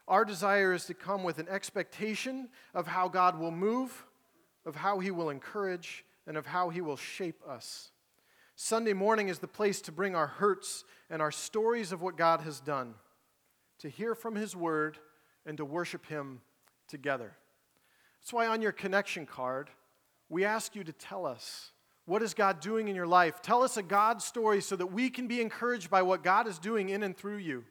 Our 0.08 0.24
desire 0.24 0.72
is 0.72 0.86
to 0.86 0.94
come 0.94 1.22
with 1.22 1.38
an 1.38 1.48
expectation 1.48 2.48
of 2.74 2.86
how 2.86 3.08
God 3.08 3.38
will 3.38 3.50
move, 3.50 4.06
of 4.64 4.74
how 4.74 4.98
He 4.98 5.10
will 5.10 5.28
encourage, 5.28 6.04
and 6.26 6.36
of 6.36 6.46
how 6.46 6.70
He 6.70 6.80
will 6.80 6.96
shape 6.96 7.40
us. 7.46 7.90
Sunday 8.56 8.94
morning 8.94 9.28
is 9.28 9.38
the 9.38 9.46
place 9.46 9.82
to 9.82 9.92
bring 9.92 10.16
our 10.16 10.26
hurts 10.26 10.84
and 11.10 11.20
our 11.20 11.30
stories 11.30 11.92
of 11.92 12.00
what 12.00 12.16
God 12.16 12.40
has 12.40 12.58
done, 12.58 12.94
to 13.80 13.88
hear 13.90 14.14
from 14.14 14.34
His 14.34 14.56
Word, 14.56 14.98
and 15.44 15.58
to 15.58 15.64
worship 15.64 16.06
Him 16.06 16.40
together. 16.88 17.36
That's 18.20 18.32
why 18.32 18.46
on 18.46 18.62
your 18.62 18.72
connection 18.72 19.26
card, 19.26 19.68
we 20.30 20.44
ask 20.44 20.74
you 20.74 20.84
to 20.84 20.92
tell 20.92 21.26
us 21.26 21.70
what 22.06 22.22
is 22.22 22.32
God 22.32 22.60
doing 22.60 22.88
in 22.88 22.96
your 22.96 23.06
life? 23.06 23.42
Tell 23.42 23.62
us 23.62 23.76
a 23.76 23.82
God 23.82 24.22
story 24.22 24.62
so 24.62 24.74
that 24.76 24.86
we 24.86 25.10
can 25.10 25.26
be 25.26 25.42
encouraged 25.42 25.90
by 25.90 26.00
what 26.00 26.24
God 26.24 26.48
is 26.48 26.58
doing 26.58 26.88
in 26.88 27.02
and 27.02 27.14
through 27.14 27.36
you. 27.36 27.64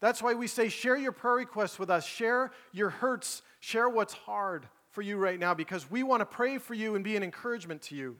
That's 0.00 0.22
why 0.22 0.34
we 0.34 0.46
say, 0.46 0.68
share 0.68 0.96
your 0.96 1.12
prayer 1.12 1.36
requests 1.36 1.78
with 1.78 1.90
us, 1.90 2.06
share 2.06 2.50
your 2.72 2.90
hurts, 2.90 3.42
share 3.60 3.88
what's 3.88 4.14
hard 4.14 4.68
for 4.90 5.02
you 5.02 5.16
right 5.16 5.38
now, 5.38 5.54
because 5.54 5.90
we 5.90 6.02
want 6.02 6.20
to 6.20 6.26
pray 6.26 6.58
for 6.58 6.74
you 6.74 6.94
and 6.94 7.02
be 7.02 7.16
an 7.16 7.22
encouragement 7.22 7.82
to 7.82 7.94
you. 7.94 8.16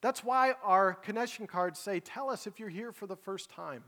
That's 0.00 0.24
why 0.24 0.54
our 0.64 0.94
connection 0.94 1.46
cards 1.46 1.78
say, 1.78 2.00
tell 2.00 2.28
us 2.28 2.46
if 2.46 2.58
you're 2.58 2.68
here 2.68 2.92
for 2.92 3.06
the 3.06 3.16
first 3.16 3.50
time, 3.50 3.84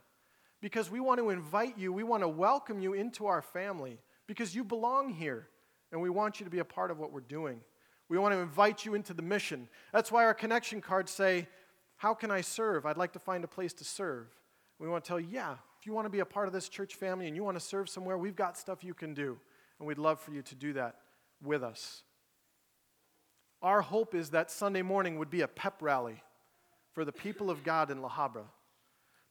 because 0.61 0.91
we 0.91 1.01
want 1.01 1.19
to 1.19 1.31
invite 1.31 1.77
you, 1.77 1.93
we 1.93 2.05
want 2.05 2.23
to 2.23 2.29
welcome 2.29 2.81
you 2.81 2.95
into 2.95 3.27
our 3.27 3.43
family, 3.43 3.99
because 4.27 4.55
you 4.55 4.63
belong 4.63 5.11
here, 5.11 5.49
and 5.91 6.01
we 6.01 6.11
want 6.11 6.39
you 6.39 6.45
to 6.45 6.51
be 6.51 6.61
a 6.61 6.65
part 6.65 6.91
of 6.91 6.99
what 6.99 7.13
we're 7.13 7.21
doing. 7.21 7.61
We 8.09 8.19
want 8.19 8.33
to 8.33 8.39
invite 8.39 8.85
you 8.85 8.95
into 8.95 9.13
the 9.13 9.23
mission. 9.23 9.69
That's 9.93 10.13
why 10.13 10.25
our 10.25 10.35
connection 10.35 10.81
cards 10.81 11.11
say, 11.11 11.49
How 11.97 12.15
can 12.15 12.31
I 12.31 12.43
serve? 12.43 12.87
I'd 12.87 12.97
like 12.97 13.13
to 13.15 13.19
find 13.19 13.43
a 13.45 13.49
place 13.49 13.73
to 13.75 13.85
serve. 13.85 14.29
We 14.79 14.89
want 14.89 15.05
to 15.05 15.09
tell 15.09 15.21
you, 15.21 15.29
yeah, 15.31 15.57
if 15.85 15.87
you 15.87 15.93
want 15.93 16.07
to 16.07 16.11
be 16.11 16.21
a 16.21 16.25
part 16.25 16.47
of 16.47 16.55
this 16.55 16.71
church 16.71 16.95
family 16.95 17.27
and 17.27 17.37
you 17.37 17.45
want 17.45 17.59
to 17.59 17.63
serve 17.63 17.91
somewhere, 17.91 18.17
we've 18.17 18.35
got 18.35 18.57
stuff 18.57 18.83
you 18.83 18.95
can 18.95 19.13
do. 19.13 19.37
And 19.79 19.87
we'd 19.87 19.99
love 19.99 20.19
for 20.19 20.31
you 20.31 20.41
to 20.41 20.55
do 20.55 20.73
that 20.73 20.95
with 21.43 21.63
us. 21.63 22.05
Our 23.61 23.83
hope 23.83 24.15
is 24.15 24.31
that 24.31 24.51
Sunday 24.51 24.81
morning 24.81 25.19
would 25.19 25.29
be 25.29 25.43
a 25.43 25.47
pep 25.47 25.83
rally 25.83 26.23
for 26.95 27.05
the 27.05 27.13
people 27.13 27.51
of 27.51 27.63
God 27.63 27.91
in 27.91 28.01
La 28.01 28.09
Habra. 28.09 28.45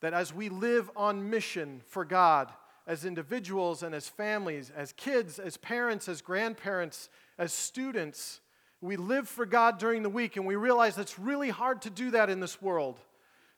That 0.01 0.13
as 0.13 0.31
we 0.31 0.49
live 0.49 0.91
on 0.95 1.27
mission 1.27 1.81
for 1.87 2.05
God, 2.05 2.53
as 2.85 3.03
individuals 3.03 3.81
and 3.81 3.95
as 3.95 4.07
families, 4.07 4.71
as 4.77 4.91
kids, 4.91 5.39
as 5.39 5.57
parents, 5.57 6.07
as 6.07 6.21
grandparents, 6.21 7.09
as 7.39 7.51
students, 7.51 8.41
we 8.79 8.95
live 8.95 9.27
for 9.27 9.47
God 9.47 9.79
during 9.79 10.03
the 10.03 10.09
week 10.09 10.37
and 10.37 10.45
we 10.45 10.55
realize 10.55 10.99
it's 10.99 11.17
really 11.17 11.49
hard 11.49 11.81
to 11.81 11.89
do 11.89 12.11
that 12.11 12.29
in 12.29 12.39
this 12.39 12.61
world, 12.61 12.99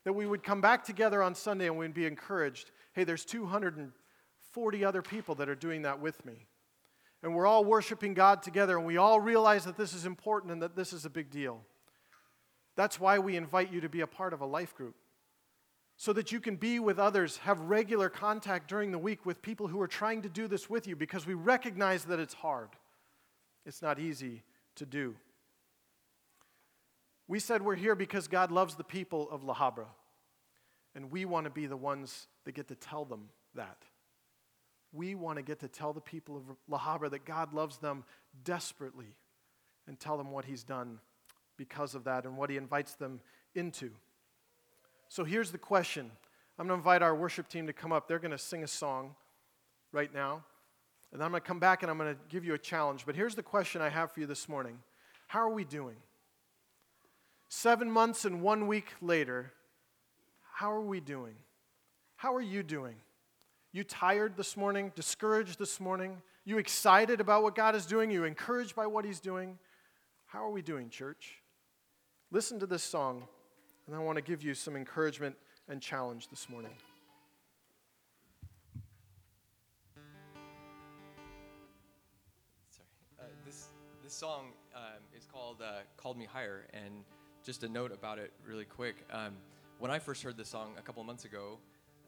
that 0.06 0.14
we 0.14 0.26
would 0.26 0.44
come 0.44 0.62
back 0.62 0.86
together 0.86 1.22
on 1.22 1.36
Sunday 1.36 1.66
and 1.66 1.78
we'd 1.78 1.94
be 1.94 2.06
encouraged. 2.06 2.72
Hey, 2.96 3.04
there's 3.04 3.26
240 3.26 4.86
other 4.86 5.02
people 5.02 5.36
that 5.36 5.50
are 5.50 5.56
doing 5.56 5.82
that 5.82 6.00
with 6.00 6.26
me. 6.26 6.48
And 7.22 7.36
we're 7.36 7.46
all 7.46 7.66
worshiping 7.66 8.14
God 8.14 8.42
together 8.42 8.78
and 8.78 8.88
we 8.88 8.98
all 8.98 9.20
realize 9.20 9.66
that 9.66 9.78
this 9.78 9.94
is 9.94 10.06
important 10.06 10.54
and 10.54 10.62
that 10.62 10.76
this 10.76 10.94
is 10.94 11.06
a 11.06 11.10
big 11.10 11.30
deal. 11.30 11.62
That's 12.76 13.00
why 13.00 13.20
we 13.20 13.36
invite 13.36 13.72
you 13.72 13.82
to 13.82 13.90
be 13.90 14.02
a 14.02 14.08
part 14.08 14.34
of 14.34 14.42
a 14.42 14.46
life 14.46 14.76
group. 14.76 14.96
So 15.98 16.14
that 16.14 16.32
you 16.32 16.40
can 16.40 16.56
be 16.56 16.80
with 16.80 17.00
others, 17.00 17.38
have 17.38 17.60
regular 17.62 18.10
contact 18.10 18.68
during 18.68 18.92
the 18.92 18.98
week 18.98 19.26
with 19.26 19.42
people 19.42 19.68
who 19.68 19.82
are 19.82 19.88
trying 19.88 20.22
to 20.24 20.30
do 20.30 20.48
this 20.48 20.70
with 20.70 20.88
you 20.88 20.96
because 20.96 21.26
we 21.26 21.34
recognize 21.34 22.06
that 22.06 22.20
it's 22.20 22.34
hard. 22.34 22.70
It's 23.66 23.82
not 23.82 24.00
easy 24.00 24.44
to 24.76 24.86
do. 24.86 25.16
We 27.28 27.40
said 27.40 27.62
we're 27.62 27.76
here 27.76 27.96
because 27.96 28.28
God 28.28 28.52
loves 28.52 28.76
the 28.76 28.84
people 28.84 29.30
of 29.32 29.44
La 29.44 29.56
Habra, 29.56 29.88
and 30.96 31.12
we 31.12 31.26
want 31.26 31.44
to 31.44 31.50
be 31.50 31.66
the 31.66 31.78
ones 31.78 32.28
that 32.46 32.54
get 32.54 32.70
to 32.70 32.76
tell 32.76 33.06
them 33.06 33.30
that. 33.54 33.78
We 34.94 35.14
want 35.14 35.38
to 35.38 35.44
get 35.44 35.60
to 35.60 35.68
tell 35.68 35.92
the 35.92 36.02
people 36.02 36.38
of 36.38 36.44
La 36.70 36.80
Habra 36.80 37.12
that 37.12 37.26
God 37.26 37.54
loves 37.54 37.78
them 37.78 38.06
desperately 38.44 39.14
and 39.88 40.00
tell 40.00 40.18
them 40.18 40.32
what 40.32 40.46
He's 40.46 40.64
done 40.64 41.00
because 41.58 41.96
of 41.96 42.06
that 42.06 42.26
and 42.26 42.38
what 42.38 42.50
He 42.50 42.58
invites 42.58 42.94
them 42.94 43.20
into. 43.54 43.92
So 45.10 45.24
here's 45.24 45.52
the 45.52 45.58
question 45.58 46.10
I'm 46.58 46.68
going 46.68 46.78
to 46.78 46.82
invite 46.82 47.02
our 47.02 47.14
worship 47.14 47.50
team 47.50 47.68
to 47.68 47.74
come 47.74 47.92
up. 47.92 48.08
They're 48.08 48.20
going 48.20 48.32
to 48.32 48.38
sing 48.38 48.64
a 48.64 48.68
song 48.68 49.16
right 49.92 50.14
now. 50.14 50.44
And 51.12 51.20
then 51.20 51.26
I'm 51.26 51.32
going 51.32 51.42
to 51.42 51.48
come 51.48 51.60
back 51.60 51.84
and 51.84 51.92
I'm 51.92 51.98
going 51.98 52.14
to 52.14 52.20
give 52.30 52.46
you 52.46 52.54
a 52.54 52.58
challenge. 52.58 53.06
But 53.06 53.16
here's 53.16 53.36
the 53.36 53.44
question 53.44 53.82
I 53.82 53.90
have 53.90 54.12
for 54.12 54.22
you 54.22 54.26
this 54.26 54.48
morning 54.50 54.80
How 55.28 55.40
are 55.40 55.50
we 55.50 55.66
doing? 55.66 55.98
Seven 57.50 57.92
months 57.92 58.26
and 58.26 58.42
one 58.42 58.68
week 58.68 58.94
later, 59.02 59.54
how 60.56 60.72
are 60.72 60.82
we 60.82 61.02
doing? 61.02 61.36
How 62.16 62.34
are 62.34 62.42
you 62.42 62.64
doing? 62.64 62.96
You 63.74 63.84
tired 63.84 64.38
this 64.38 64.56
morning? 64.56 64.94
Discouraged 64.96 65.60
this 65.60 65.82
morning? 65.82 66.22
You 66.46 66.60
excited 66.60 67.20
about 67.20 67.44
what 67.44 67.56
God 67.56 67.76
is 67.76 67.86
doing? 67.86 68.10
You 68.10 68.24
encouraged 68.24 68.74
by 68.74 68.88
what 68.88 69.04
He's 69.04 69.20
doing? 69.20 69.60
How 70.28 70.46
are 70.46 70.50
we 70.50 70.62
doing, 70.62 70.90
church? 70.90 71.42
Listen 72.32 72.58
to 72.60 72.66
this 72.66 72.84
song, 72.84 73.28
and 73.86 73.94
I 73.98 74.00
want 74.00 74.16
to 74.16 74.22
give 74.22 74.44
you 74.44 74.54
some 74.54 74.78
encouragement 74.78 75.36
and 75.68 75.82
challenge 75.82 76.30
this 76.30 76.48
morning. 76.48 76.72
This 84.02 84.14
song 84.14 84.52
um, 84.74 84.84
is 85.18 85.26
called 85.26 85.62
uh, 85.62 85.80
"Called 85.98 86.18
Me 86.18 86.26
Higher," 86.32 86.68
and 86.74 87.04
just 87.44 87.64
a 87.64 87.68
note 87.68 87.92
about 87.92 88.20
it, 88.20 88.32
really 88.48 88.64
quick. 88.64 88.96
Um, 89.12 89.34
when 89.80 89.92
I 89.92 90.00
first 90.00 90.24
heard 90.24 90.38
the 90.38 90.46
song 90.46 90.74
a 90.78 90.82
couple 90.82 91.04
months 91.04 91.26
ago, 91.26 91.58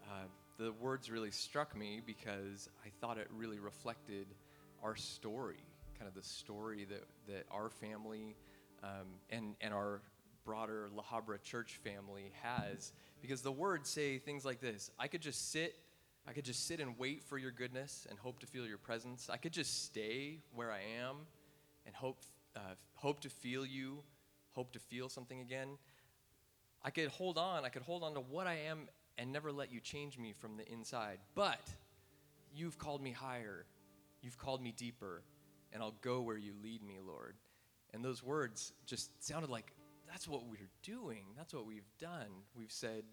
uh, 0.10 0.24
the 0.58 0.72
words 0.74 1.12
really 1.12 1.32
struck 1.32 1.76
me 1.76 2.02
because 2.06 2.70
I 2.86 2.90
thought 3.02 3.18
it 3.18 3.28
really 3.36 3.60
reflected 3.60 4.28
our 4.84 4.96
story, 4.96 5.60
kind 6.00 6.08
of 6.08 6.16
the 6.16 6.28
story 6.28 6.86
that 6.86 7.04
that 7.28 7.46
our 7.52 7.70
family 7.70 8.36
um, 8.84 9.08
and 9.30 9.56
and 9.62 9.74
our 9.74 10.02
broader 10.46 10.90
La 10.96 11.04
Habra 11.04 11.42
church 11.44 11.80
family 11.84 12.32
has. 12.42 12.94
Because 13.22 13.42
the 13.42 13.52
words 13.52 13.90
say 13.90 14.18
things 14.18 14.46
like 14.46 14.62
this: 14.62 14.92
"I 14.98 15.08
could 15.08 15.22
just 15.22 15.52
sit." 15.52 15.76
I 16.30 16.34
could 16.34 16.44
just 16.44 16.68
sit 16.68 16.82
and 16.82 17.00
wait 17.00 17.24
for 17.24 17.38
your 17.38 17.52
goodness 17.52 18.06
and 18.10 18.20
hope 18.20 18.40
to 18.40 18.46
feel 18.46 18.68
your 18.68 18.78
presence. 18.78 19.30
I 19.32 19.38
could 19.38 19.54
just 19.54 19.86
stay 19.86 20.40
where 20.54 20.74
I 20.74 20.82
am 21.02 21.20
and 21.86 21.96
hope, 21.96 22.18
uh, 22.54 22.76
hope 22.96 23.22
to 23.22 23.30
feel 23.30 23.66
you, 23.66 24.00
hope 24.52 24.74
to 24.74 24.80
feel 24.80 25.08
something 25.08 25.40
again. 25.40 25.78
I 26.84 26.90
could 26.90 27.10
hold 27.10 27.38
on, 27.38 27.66
I 27.66 27.70
could 27.70 27.82
hold 27.82 28.04
on 28.04 28.14
to 28.14 28.20
what 28.20 28.48
I 28.48 28.58
am 28.70 28.88
and 29.18 29.32
never 29.32 29.52
let 29.52 29.72
you 29.72 29.80
change 29.80 30.18
me 30.18 30.34
from 30.34 30.58
the 30.58 30.72
inside. 30.72 31.20
But 31.36 31.60
you've 32.54 32.78
called 32.78 33.02
me 33.02 33.12
higher, 33.12 33.66
you've 34.22 34.38
called 34.38 34.62
me 34.62 34.74
deeper, 34.76 35.24
and 35.74 35.82
I'll 35.82 35.96
go 36.02 36.22
where 36.22 36.38
you 36.38 36.54
lead 36.64 36.84
me, 36.84 37.00
Lord. 37.06 37.36
And 37.94 38.04
those 38.04 38.24
words 38.24 38.74
just 38.86 39.12
sounded 39.26 39.50
like 39.50 39.74
that's 40.08 40.28
what 40.28 40.46
we're 40.48 40.70
doing. 40.84 41.26
That's 41.36 41.54
what 41.54 41.66
we've 41.66 41.90
done. 42.00 42.30
We've 42.56 42.72
said, 42.72 43.04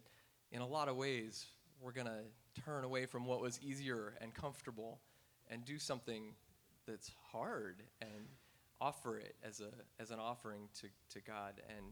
in 0.52 0.60
a 0.60 0.66
lot 0.66 0.88
of 0.88 0.96
ways, 0.96 1.46
we're 1.80 1.92
going 1.92 2.06
to 2.06 2.62
turn 2.64 2.84
away 2.84 3.06
from 3.06 3.26
what 3.26 3.40
was 3.40 3.58
easier 3.60 4.14
and 4.20 4.32
comfortable 4.32 5.00
and 5.50 5.64
do 5.64 5.78
something 5.78 6.34
that's 6.86 7.10
hard 7.32 7.82
and 8.00 8.28
offer 8.80 9.18
it 9.18 9.34
as 9.42 9.60
a 9.60 9.70
as 10.00 10.10
an 10.10 10.18
offering 10.18 10.68
to, 10.80 10.88
to 11.08 11.20
God 11.24 11.54
and 11.68 11.86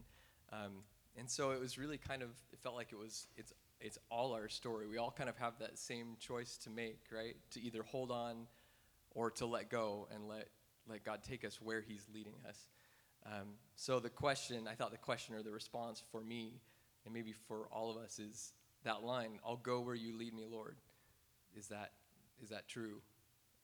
um, 0.51 0.83
and 1.17 1.29
so 1.29 1.51
it 1.51 1.59
was 1.59 1.77
really 1.77 1.97
kind 1.97 2.21
of 2.21 2.29
it 2.51 2.59
felt 2.61 2.75
like 2.75 2.91
it 2.91 2.97
was 2.97 3.27
it's 3.37 3.53
it's 3.79 3.97
all 4.09 4.33
our 4.33 4.47
story. 4.47 4.87
We 4.87 4.97
all 4.97 5.11
kind 5.11 5.29
of 5.29 5.37
have 5.37 5.59
that 5.59 5.77
same 5.77 6.15
choice 6.19 6.57
to 6.63 6.69
make 6.69 6.99
right? 7.11 7.35
To 7.51 7.61
either 7.61 7.83
hold 7.83 8.11
on 8.11 8.47
or 9.11 9.29
to 9.31 9.45
let 9.45 9.69
go 9.69 10.07
and 10.13 10.27
let 10.27 10.47
let 10.87 11.03
God 11.03 11.23
take 11.23 11.45
us 11.45 11.59
where 11.61 11.81
he's 11.81 12.05
leading 12.13 12.35
us. 12.47 12.67
Um, 13.25 13.49
so 13.75 13.99
the 13.99 14.09
question 14.09 14.67
I 14.67 14.75
thought 14.75 14.91
the 14.91 14.97
question 14.97 15.35
or 15.35 15.43
the 15.43 15.51
response 15.51 16.03
for 16.11 16.21
me 16.21 16.61
and 17.05 17.13
maybe 17.13 17.33
for 17.47 17.67
all 17.71 17.91
of 17.91 17.97
us 17.97 18.19
is 18.19 18.53
that 18.83 19.03
line 19.03 19.39
I'll 19.45 19.57
go 19.57 19.81
where 19.81 19.95
you 19.95 20.17
lead 20.17 20.33
me 20.33 20.45
Lord. 20.49 20.77
Is 21.55 21.67
that 21.67 21.91
is 22.41 22.49
that 22.49 22.67
true? 22.67 23.01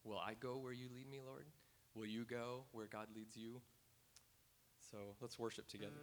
Will 0.03 0.19
I 0.19 0.35
go 0.39 0.57
where 0.57 0.73
you 0.73 0.87
lead 0.93 1.09
me 1.09 1.19
Lord? 1.25 1.45
Will 1.95 2.05
you 2.05 2.25
go 2.25 2.65
where 2.71 2.85
God 2.85 3.07
leads 3.15 3.35
you? 3.35 3.61
So 4.91 4.97
let's 5.21 5.37
worship 5.37 5.67
together. 5.67 5.97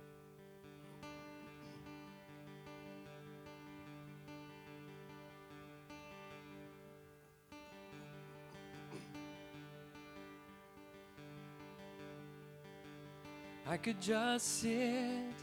I 13.76 13.78
could 13.78 14.00
just 14.00 14.62
sit. 14.62 15.34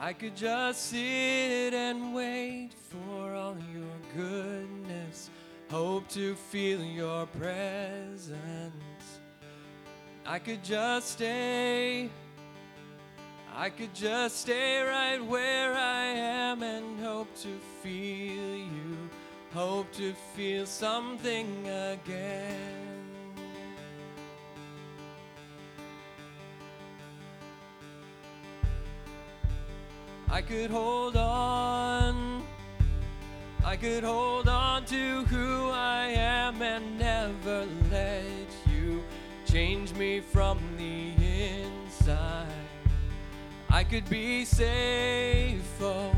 I 0.00 0.14
could 0.14 0.34
just 0.34 0.86
sit 0.86 1.74
and 1.74 2.14
wait 2.14 2.70
for 2.88 3.34
all 3.34 3.54
your 3.70 3.98
goodness. 4.16 5.28
Hope 5.70 6.08
to 6.08 6.34
feel 6.34 6.82
your 6.82 7.26
presence. 7.26 9.20
I 10.24 10.38
could 10.38 10.64
just 10.64 11.10
stay. 11.10 12.08
I 13.54 13.68
could 13.68 13.94
just 13.94 14.38
stay 14.38 14.80
right 14.80 15.22
where 15.22 15.74
I 15.74 16.04
am 16.04 16.62
and 16.62 16.98
hope 16.98 17.28
to 17.42 17.58
feel 17.82 18.56
you. 18.56 18.96
Hope 19.52 19.92
to 19.98 20.14
feel 20.34 20.64
something 20.64 21.46
again. 21.68 22.89
I 30.30 30.42
could 30.42 30.70
hold 30.70 31.16
on. 31.16 32.44
I 33.64 33.76
could 33.76 34.04
hold 34.04 34.48
on 34.48 34.84
to 34.86 35.24
who 35.24 35.70
I 35.70 36.06
am 36.06 36.62
and 36.62 36.98
never 36.98 37.66
let 37.90 38.46
you 38.72 39.02
change 39.44 39.92
me 39.94 40.20
from 40.20 40.60
the 40.78 41.12
inside. 41.16 42.46
I 43.68 43.82
could 43.82 44.08
be 44.08 44.44
safe, 44.44 45.80
oh, 45.80 46.14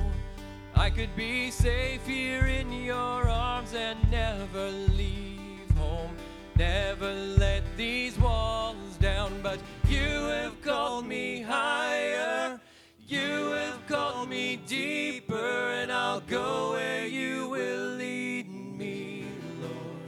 I 0.74 0.90
could 0.90 1.14
be 1.16 1.50
safe 1.50 2.06
here 2.06 2.46
in 2.46 2.70
your 2.70 3.28
arms 3.28 3.72
and 3.74 3.98
never 4.10 4.70
leave 4.70 5.70
home. 5.78 6.14
Never 6.56 7.12
let 7.14 7.62
these 7.78 8.18
walls 8.18 8.96
down, 9.00 9.40
but 9.42 9.58
you 9.88 9.98
have 9.98 10.60
called 10.60 11.06
me 11.06 11.40
higher. 11.40 12.60
You 13.08 13.50
have 13.50 13.71
called 13.92 14.30
me 14.30 14.56
deeper, 14.66 15.70
and 15.80 15.92
I'll 15.92 16.20
go 16.20 16.72
where 16.72 17.06
you 17.06 17.46
will 17.50 17.88
lead 17.96 18.48
me, 18.48 19.26
Lord. 19.60 20.00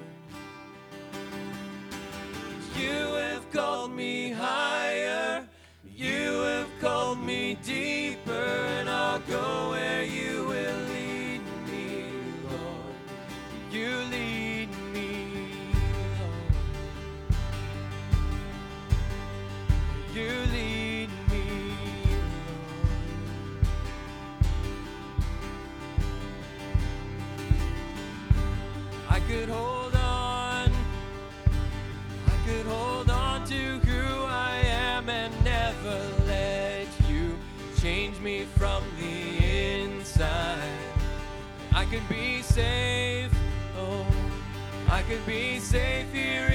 You 2.74 2.96
have 3.26 3.44
called 3.52 3.90
me 3.90 4.30
higher. 4.30 5.46
You 5.84 6.40
have 6.52 6.70
called 6.80 7.18
me 7.18 7.33
could 29.28 29.48
hold 29.48 29.94
on. 29.94 30.70
I 32.26 32.46
could 32.46 32.66
hold 32.66 33.10
on 33.10 33.46
to 33.46 33.78
who 33.78 34.24
I 34.24 34.56
am 34.66 35.08
and 35.08 35.32
never 35.44 35.98
let 36.26 36.86
you 37.08 37.38
change 37.80 38.18
me 38.20 38.44
from 38.56 38.82
the 39.00 39.80
inside. 39.80 40.58
I 41.72 41.86
could 41.86 42.06
be 42.08 42.42
safe, 42.42 43.32
oh, 43.78 44.06
I 44.90 45.02
could 45.02 45.24
be 45.26 45.58
safe 45.58 46.12
here 46.12 46.48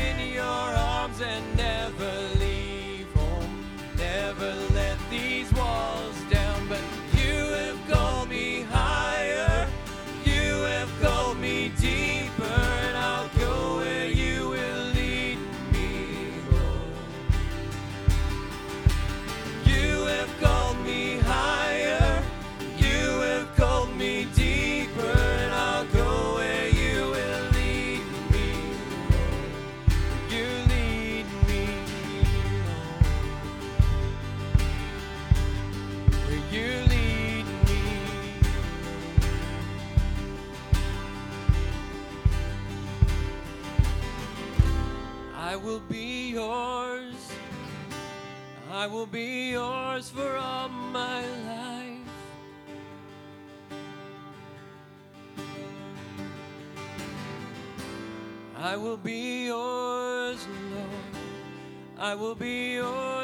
I 62.09 62.15
will 62.15 62.33
be 62.33 62.73
yours 62.73 63.18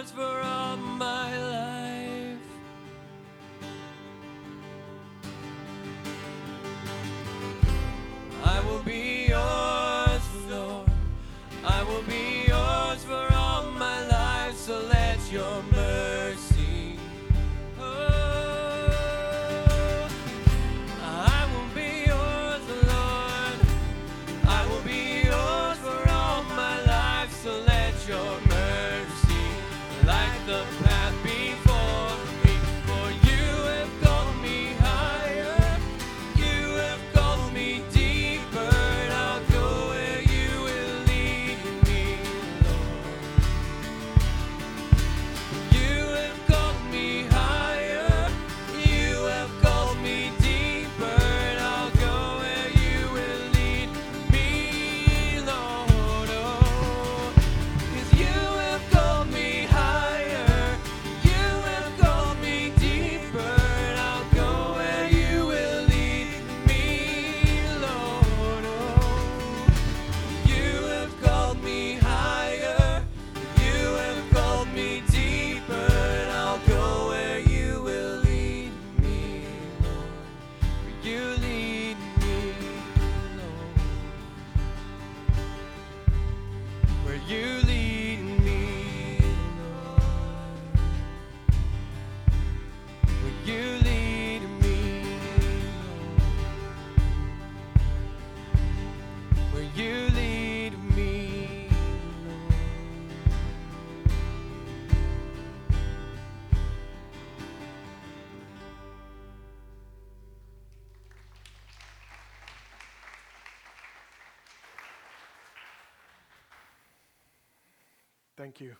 Thank 118.46 118.62
you. 118.62 118.76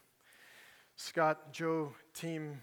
Scott, 0.96 1.52
Joe, 1.52 1.92
team. 2.14 2.62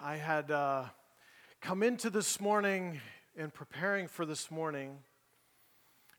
I 0.00 0.16
had 0.16 0.50
uh, 0.50 0.84
come 1.60 1.82
into 1.82 2.08
this 2.08 2.40
morning 2.40 3.02
and 3.36 3.52
preparing 3.52 4.08
for 4.08 4.24
this 4.24 4.50
morning, 4.50 4.96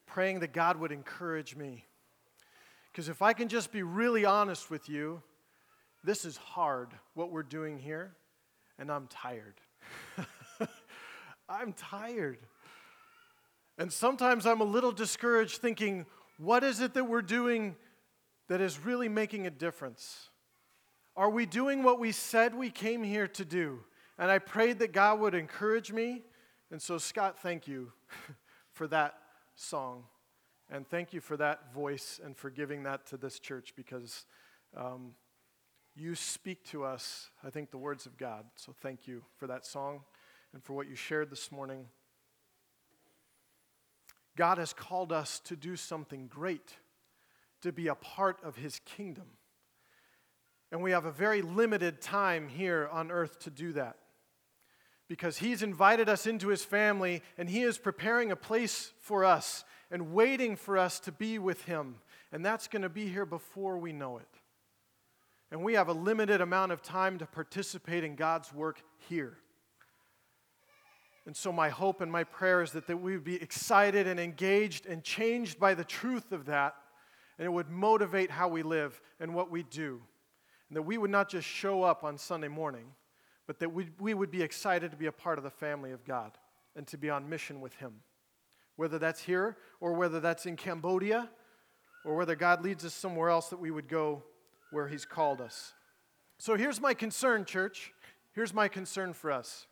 praying 0.06 0.42
that 0.42 0.54
God 0.54 0.78
would 0.78 0.92
encourage 0.92 1.56
me. 1.56 1.86
Because 2.92 3.10
if 3.10 3.24
I 3.24 3.34
can 3.34 3.48
just 3.48 3.72
be 3.72 3.82
really 3.82 4.24
honest 4.24 4.70
with 4.70 4.88
you, 4.88 5.24
this 6.04 6.26
is 6.26 6.38
hard, 6.38 6.90
what 7.16 7.32
we're 7.32 7.42
doing 7.42 7.80
here, 7.80 8.14
and 8.78 8.92
I'm 8.92 9.08
tired. 9.08 9.56
I'm 11.50 11.74
tired. 11.74 12.38
And 13.80 13.94
sometimes 13.94 14.46
I'm 14.46 14.60
a 14.60 14.66
little 14.66 14.92
discouraged 14.92 15.62
thinking, 15.62 16.06
what 16.38 16.66
is 16.66 16.82
it 16.82 16.94
that 16.96 17.06
we're 17.06 17.22
doing 17.22 17.78
that 18.50 18.60
is 18.60 18.78
really 18.78 19.08
making 19.08 19.48
a 19.48 19.50
difference? 19.50 20.28
Are 21.16 21.30
we 21.30 21.46
doing 21.46 21.82
what 21.82 21.98
we 21.98 22.12
said 22.12 22.54
we 22.54 22.72
came 22.72 23.04
here 23.04 23.28
to 23.30 23.46
do? 23.46 23.80
And 24.18 24.30
I 24.30 24.40
prayed 24.40 24.80
that 24.80 24.92
God 24.92 25.22
would 25.22 25.34
encourage 25.34 25.94
me. 25.94 26.24
And 26.72 26.82
so, 26.82 26.98
Scott, 26.98 27.40
thank 27.40 27.70
you 27.70 27.94
for 28.74 28.86
that 28.88 29.16
song. 29.56 30.04
And 30.70 30.86
thank 30.86 31.14
you 31.14 31.22
for 31.22 31.38
that 31.38 31.74
voice 31.74 32.20
and 32.22 32.36
for 32.36 32.50
giving 32.50 32.84
that 32.84 33.06
to 33.08 33.18
this 33.18 33.40
church 33.40 33.74
because 33.78 34.26
um, 34.76 35.14
you 35.96 36.16
speak 36.16 36.66
to 36.66 36.84
us, 36.84 37.30
I 37.46 37.50
think, 37.50 37.72
the 37.72 37.78
words 37.78 38.06
of 38.06 38.18
God. 38.18 38.44
So 38.56 38.76
thank 38.82 39.08
you 39.08 39.24
for 39.38 39.48
that 39.48 39.66
song 39.66 40.02
and 40.54 40.62
for 40.62 40.74
what 40.74 40.90
you 40.90 40.96
shared 40.96 41.30
this 41.32 41.50
morning. 41.50 41.86
God 44.40 44.58
has 44.58 44.72
called 44.72 45.12
us 45.12 45.42
to 45.42 45.58
do 45.58 45.76
something 45.76 46.28
great, 46.28 46.78
to 47.62 47.74
be 47.74 47.88
a 47.90 47.96
part 47.96 48.38
of 48.42 48.56
His 48.56 48.80
kingdom. 48.86 49.26
And 50.72 50.82
we 50.82 50.92
have 50.92 51.04
a 51.04 51.12
very 51.12 51.42
limited 51.42 52.00
time 52.00 52.48
here 52.48 52.88
on 52.90 53.12
earth 53.12 53.40
to 53.40 53.50
do 53.50 53.74
that. 53.74 53.98
Because 55.10 55.40
He's 55.40 55.62
invited 55.62 56.08
us 56.08 56.26
into 56.26 56.48
His 56.48 56.64
family 56.64 57.22
and 57.38 57.50
He 57.50 57.64
is 57.64 57.78
preparing 57.78 58.32
a 58.32 58.38
place 58.38 58.94
for 59.02 59.26
us 59.26 59.66
and 59.92 60.14
waiting 60.14 60.56
for 60.56 60.78
us 60.78 61.02
to 61.02 61.12
be 61.12 61.38
with 61.38 61.66
Him. 61.66 61.96
And 62.32 62.46
that's 62.46 62.70
going 62.70 62.84
to 62.84 62.90
be 62.90 63.10
here 63.10 63.26
before 63.26 63.78
we 63.78 63.92
know 63.92 64.20
it. 64.20 64.40
And 65.52 65.66
we 65.66 65.74
have 65.74 65.90
a 65.90 65.94
limited 65.94 66.40
amount 66.40 66.72
of 66.72 66.82
time 66.82 67.18
to 67.18 67.26
participate 67.26 68.06
in 68.06 68.16
God's 68.16 68.54
work 68.54 68.84
here. 69.10 69.36
And 71.26 71.36
so, 71.36 71.52
my 71.52 71.70
hope 71.70 72.02
and 72.02 72.12
my 72.12 72.24
prayer 72.24 72.62
is 72.62 72.72
that, 72.72 72.88
that 72.88 72.98
we 72.98 73.14
would 73.14 73.24
be 73.24 73.42
excited 73.42 74.08
and 74.08 74.20
engaged 74.20 74.86
and 74.86 75.04
changed 75.04 75.60
by 75.60 75.74
the 75.74 75.84
truth 75.84 76.32
of 76.32 76.46
that, 76.46 76.76
and 77.38 77.46
it 77.46 77.50
would 77.50 77.70
motivate 77.70 78.32
how 78.32 78.48
we 78.48 78.64
live 78.64 79.00
and 79.20 79.34
what 79.34 79.52
we 79.52 79.64
do. 79.64 80.02
And 80.70 80.78
that 80.78 80.84
we 80.84 80.98
would 80.98 81.10
not 81.10 81.30
just 81.30 81.48
show 81.48 81.84
up 81.84 82.04
on 82.04 82.18
Sunday 82.18 82.48
morning, 82.48 82.86
but 83.48 83.60
that 83.60 83.74
we, 83.74 83.90
we 84.00 84.14
would 84.14 84.32
be 84.32 84.44
excited 84.44 84.92
to 84.92 84.98
be 84.98 85.08
a 85.08 85.12
part 85.12 85.38
of 85.38 85.44
the 85.44 85.50
family 85.50 85.92
of 85.92 86.06
God 86.06 86.32
and 86.76 86.86
to 86.88 86.98
be 86.98 87.10
on 87.10 87.30
mission 87.30 87.62
with 87.62 87.74
Him. 87.76 87.94
Whether 88.76 89.00
that's 89.00 89.22
here 89.22 89.58
or 89.80 89.94
whether 89.94 90.20
that's 90.20 90.46
in 90.46 90.56
Cambodia 90.56 91.30
or 92.06 92.16
whether 92.16 92.36
God 92.36 92.64
leads 92.64 92.86
us 92.86 92.94
somewhere 92.94 93.30
else 93.30 93.50
that 93.50 93.60
we 93.60 93.72
would 93.72 93.88
go 93.88 94.24
where 94.72 94.88
He's 94.88 95.06
called 95.06 95.42
us. 95.42 95.74
So 96.38 96.56
here's 96.56 96.80
my 96.80 96.94
concern, 96.94 97.44
church. 97.44 97.92
Here's 98.34 98.54
my 98.54 98.68
concern 98.68 99.14
for 99.14 99.32
us. 99.32 99.66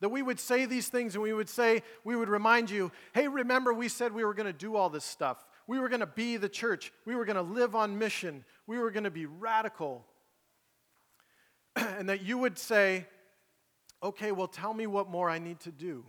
That 0.00 0.10
we 0.10 0.22
would 0.22 0.38
say 0.38 0.66
these 0.66 0.88
things 0.88 1.14
and 1.14 1.22
we 1.22 1.32
would 1.32 1.48
say, 1.48 1.82
we 2.04 2.16
would 2.16 2.28
remind 2.28 2.70
you, 2.70 2.92
hey, 3.14 3.28
remember 3.28 3.72
we 3.72 3.88
said 3.88 4.12
we 4.12 4.24
were 4.24 4.34
going 4.34 4.46
to 4.46 4.52
do 4.52 4.76
all 4.76 4.90
this 4.90 5.04
stuff. 5.04 5.44
We 5.66 5.80
were 5.80 5.88
going 5.88 6.00
to 6.00 6.06
be 6.06 6.36
the 6.36 6.48
church. 6.48 6.92
We 7.06 7.16
were 7.16 7.24
going 7.24 7.36
to 7.36 7.42
live 7.42 7.74
on 7.74 7.98
mission. 7.98 8.44
We 8.66 8.78
were 8.78 8.90
going 8.90 9.04
to 9.04 9.10
be 9.10 9.26
radical. 9.26 10.04
and 11.76 12.08
that 12.08 12.22
you 12.22 12.38
would 12.38 12.58
say, 12.58 13.06
okay, 14.02 14.32
well, 14.32 14.48
tell 14.48 14.74
me 14.74 14.86
what 14.86 15.08
more 15.08 15.28
I 15.28 15.38
need 15.38 15.60
to 15.60 15.72
do. 15.72 16.04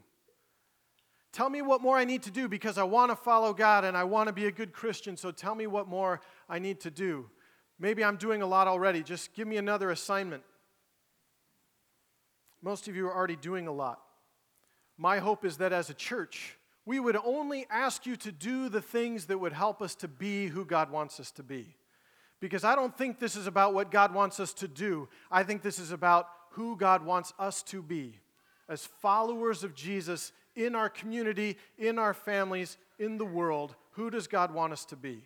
Tell 1.33 1.49
me 1.49 1.61
what 1.61 1.81
more 1.81 1.97
I 1.97 2.03
need 2.05 2.23
to 2.23 2.31
do 2.31 2.47
because 2.47 2.77
I 2.77 2.83
want 2.83 3.11
to 3.11 3.15
follow 3.15 3.53
God 3.53 3.83
and 3.83 3.95
I 3.95 4.05
want 4.05 4.27
to 4.27 4.33
be 4.33 4.47
a 4.47 4.51
good 4.51 4.73
Christian. 4.73 5.15
So 5.17 5.31
tell 5.31 5.53
me 5.53 5.67
what 5.67 5.87
more 5.87 6.21
I 6.49 6.59
need 6.59 6.79
to 6.81 6.91
do. 6.91 7.29
Maybe 7.79 8.03
I'm 8.03 8.17
doing 8.17 8.41
a 8.41 8.47
lot 8.47 8.67
already. 8.67 9.03
Just 9.03 9.35
give 9.35 9.47
me 9.47 9.57
another 9.57 9.91
assignment. 9.91 10.43
Most 12.67 12.89
of 12.89 12.97
you 12.97 13.07
are 13.07 13.15
already 13.15 13.37
doing 13.37 13.65
a 13.67 13.71
lot. 13.71 14.01
My 14.97 15.19
hope 15.19 15.45
is 15.45 15.55
that 15.59 15.71
as 15.71 15.89
a 15.89 15.93
church, 15.93 16.57
we 16.85 16.99
would 16.99 17.15
only 17.15 17.65
ask 17.69 18.05
you 18.05 18.17
to 18.17 18.29
do 18.29 18.67
the 18.67 18.81
things 18.81 19.27
that 19.27 19.37
would 19.37 19.53
help 19.53 19.81
us 19.81 19.95
to 19.95 20.09
be 20.09 20.47
who 20.47 20.65
God 20.65 20.91
wants 20.91 21.17
us 21.17 21.31
to 21.31 21.43
be. 21.43 21.77
Because 22.41 22.65
I 22.65 22.75
don't 22.75 22.93
think 22.97 23.19
this 23.19 23.37
is 23.37 23.47
about 23.47 23.73
what 23.73 23.89
God 23.89 24.13
wants 24.13 24.41
us 24.41 24.51
to 24.55 24.67
do. 24.67 25.07
I 25.31 25.43
think 25.43 25.61
this 25.61 25.79
is 25.79 25.93
about 25.93 26.27
who 26.51 26.75
God 26.75 27.05
wants 27.05 27.31
us 27.39 27.63
to 27.63 27.81
be 27.81 28.19
as 28.67 28.85
followers 28.85 29.63
of 29.63 29.73
Jesus 29.73 30.33
in 30.53 30.75
our 30.75 30.89
community, 30.89 31.55
in 31.77 31.97
our 31.97 32.13
families, 32.13 32.75
in 32.99 33.17
the 33.17 33.23
world. 33.23 33.75
Who 33.91 34.09
does 34.09 34.27
God 34.27 34.53
want 34.53 34.73
us 34.73 34.83
to 34.87 34.97
be? 34.97 35.21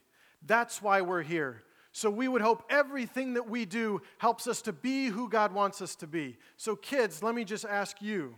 That's 0.45 0.79
why 0.79 1.01
we're 1.01 1.23
here. 1.23 1.63
So 1.91 2.09
we 2.09 2.27
would 2.27 2.41
hope 2.41 2.63
everything 2.69 3.33
that 3.33 3.49
we 3.49 3.65
do 3.65 4.01
helps 4.17 4.47
us 4.47 4.61
to 4.63 4.73
be 4.73 5.07
who 5.07 5.29
God 5.29 5.53
wants 5.53 5.81
us 5.81 5.95
to 5.97 6.07
be. 6.07 6.37
So, 6.55 6.75
kids, 6.75 7.21
let 7.21 7.35
me 7.35 7.43
just 7.43 7.65
ask 7.65 8.01
you 8.01 8.35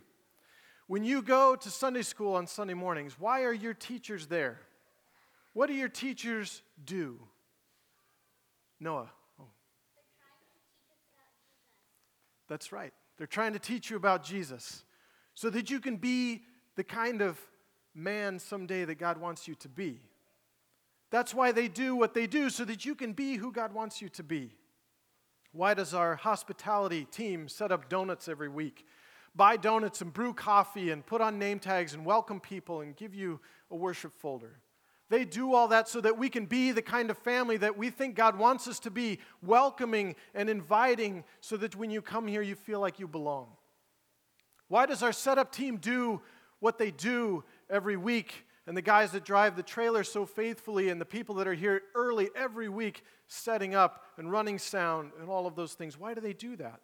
when 0.88 1.04
you 1.04 1.22
go 1.22 1.56
to 1.56 1.70
Sunday 1.70 2.02
school 2.02 2.34
on 2.34 2.48
Sunday 2.48 2.74
mornings, 2.74 3.20
why 3.20 3.44
are 3.44 3.54
your 3.54 3.74
teachers 3.74 4.28
there? 4.28 4.60
What 5.54 5.68
do 5.68 5.74
your 5.74 5.90
teachers 5.90 6.62
do? 6.84 7.20
Noah. 8.80 9.10
Oh. 9.40 9.46
That's 12.48 12.72
right. 12.72 12.94
They're 13.18 13.28
trying 13.28 13.54
to 13.54 13.60
teach 13.60 13.90
you 13.90 13.98
about 13.98 14.24
Jesus 14.24 14.84
so 15.36 15.50
that 15.52 15.70
you 15.70 15.80
can 15.80 15.98
be 15.98 16.42
the 16.76 16.84
kind 16.84 17.22
of 17.22 17.40
man 17.94 18.40
someday 18.40 18.84
that 18.86 18.96
God 18.96 19.18
wants 19.18 19.48
you 19.48 19.56
to 19.56 19.70
be. 19.70 20.02
That's 21.14 21.32
why 21.32 21.52
they 21.52 21.68
do 21.68 21.96
what 21.96 22.16
they 22.16 22.26
do, 22.26 22.50
so 22.50 22.66
that 22.66 22.86
you 22.86 22.96
can 22.96 23.14
be 23.14 23.36
who 23.36 23.52
God 23.52 23.72
wants 23.72 24.02
you 24.02 24.10
to 24.10 24.24
be. 24.24 24.56
Why 25.52 25.76
does 25.76 25.94
our 25.94 26.16
hospitality 26.16 27.06
team 27.06 27.48
set 27.48 27.72
up 27.72 27.88
donuts 27.88 28.28
every 28.28 28.50
week? 28.50 28.88
Buy 29.36 29.58
donuts 29.58 30.02
and 30.02 30.12
brew 30.12 30.34
coffee 30.34 30.90
and 30.90 31.06
put 31.06 31.22
on 31.22 31.38
name 31.38 31.60
tags 31.60 31.94
and 31.94 32.04
welcome 32.04 32.40
people 32.40 32.82
and 32.82 32.96
give 32.96 33.14
you 33.14 33.40
a 33.70 33.76
worship 33.76 34.12
folder. 34.12 34.58
They 35.12 35.24
do 35.24 35.54
all 35.54 35.68
that 35.68 35.88
so 35.88 36.02
that 36.02 36.18
we 36.18 36.30
can 36.30 36.48
be 36.48 36.72
the 36.72 36.82
kind 36.82 37.12
of 37.12 37.18
family 37.20 37.58
that 37.58 37.78
we 37.78 37.92
think 37.92 38.16
God 38.16 38.40
wants 38.40 38.68
us 38.68 38.80
to 38.80 38.90
be, 38.90 39.20
welcoming 39.44 40.16
and 40.34 40.50
inviting, 40.50 41.26
so 41.42 41.58
that 41.58 41.76
when 41.76 41.92
you 41.92 42.02
come 42.02 42.26
here, 42.26 42.42
you 42.42 42.56
feel 42.56 42.80
like 42.80 42.98
you 42.98 43.08
belong. 43.08 43.50
Why 44.68 44.88
does 44.88 45.04
our 45.04 45.14
setup 45.14 45.52
team 45.52 45.78
do 45.78 46.22
what 46.60 46.80
they 46.80 46.90
do 46.90 47.44
every 47.70 47.98
week? 47.98 48.48
And 48.66 48.78
the 48.78 48.82
guys 48.82 49.12
that 49.12 49.26
drive 49.26 49.56
the 49.56 49.64
trailer 49.64 50.04
so 50.04 50.26
faithfully, 50.26 50.90
and 50.90 51.00
the 51.02 51.06
people 51.06 51.36
that 51.36 51.48
are 51.48 51.54
here 51.54 51.82
early 51.96 52.30
every 52.36 52.70
week 52.70 53.04
setting 53.28 53.76
up 53.76 54.04
and 54.18 54.32
running 54.32 54.58
sound 54.58 55.12
and 55.20 55.30
all 55.30 55.46
of 55.46 55.56
those 55.56 55.74
things. 55.74 56.00
Why 56.00 56.14
do 56.14 56.22
they 56.22 56.34
do 56.34 56.56
that? 56.58 56.80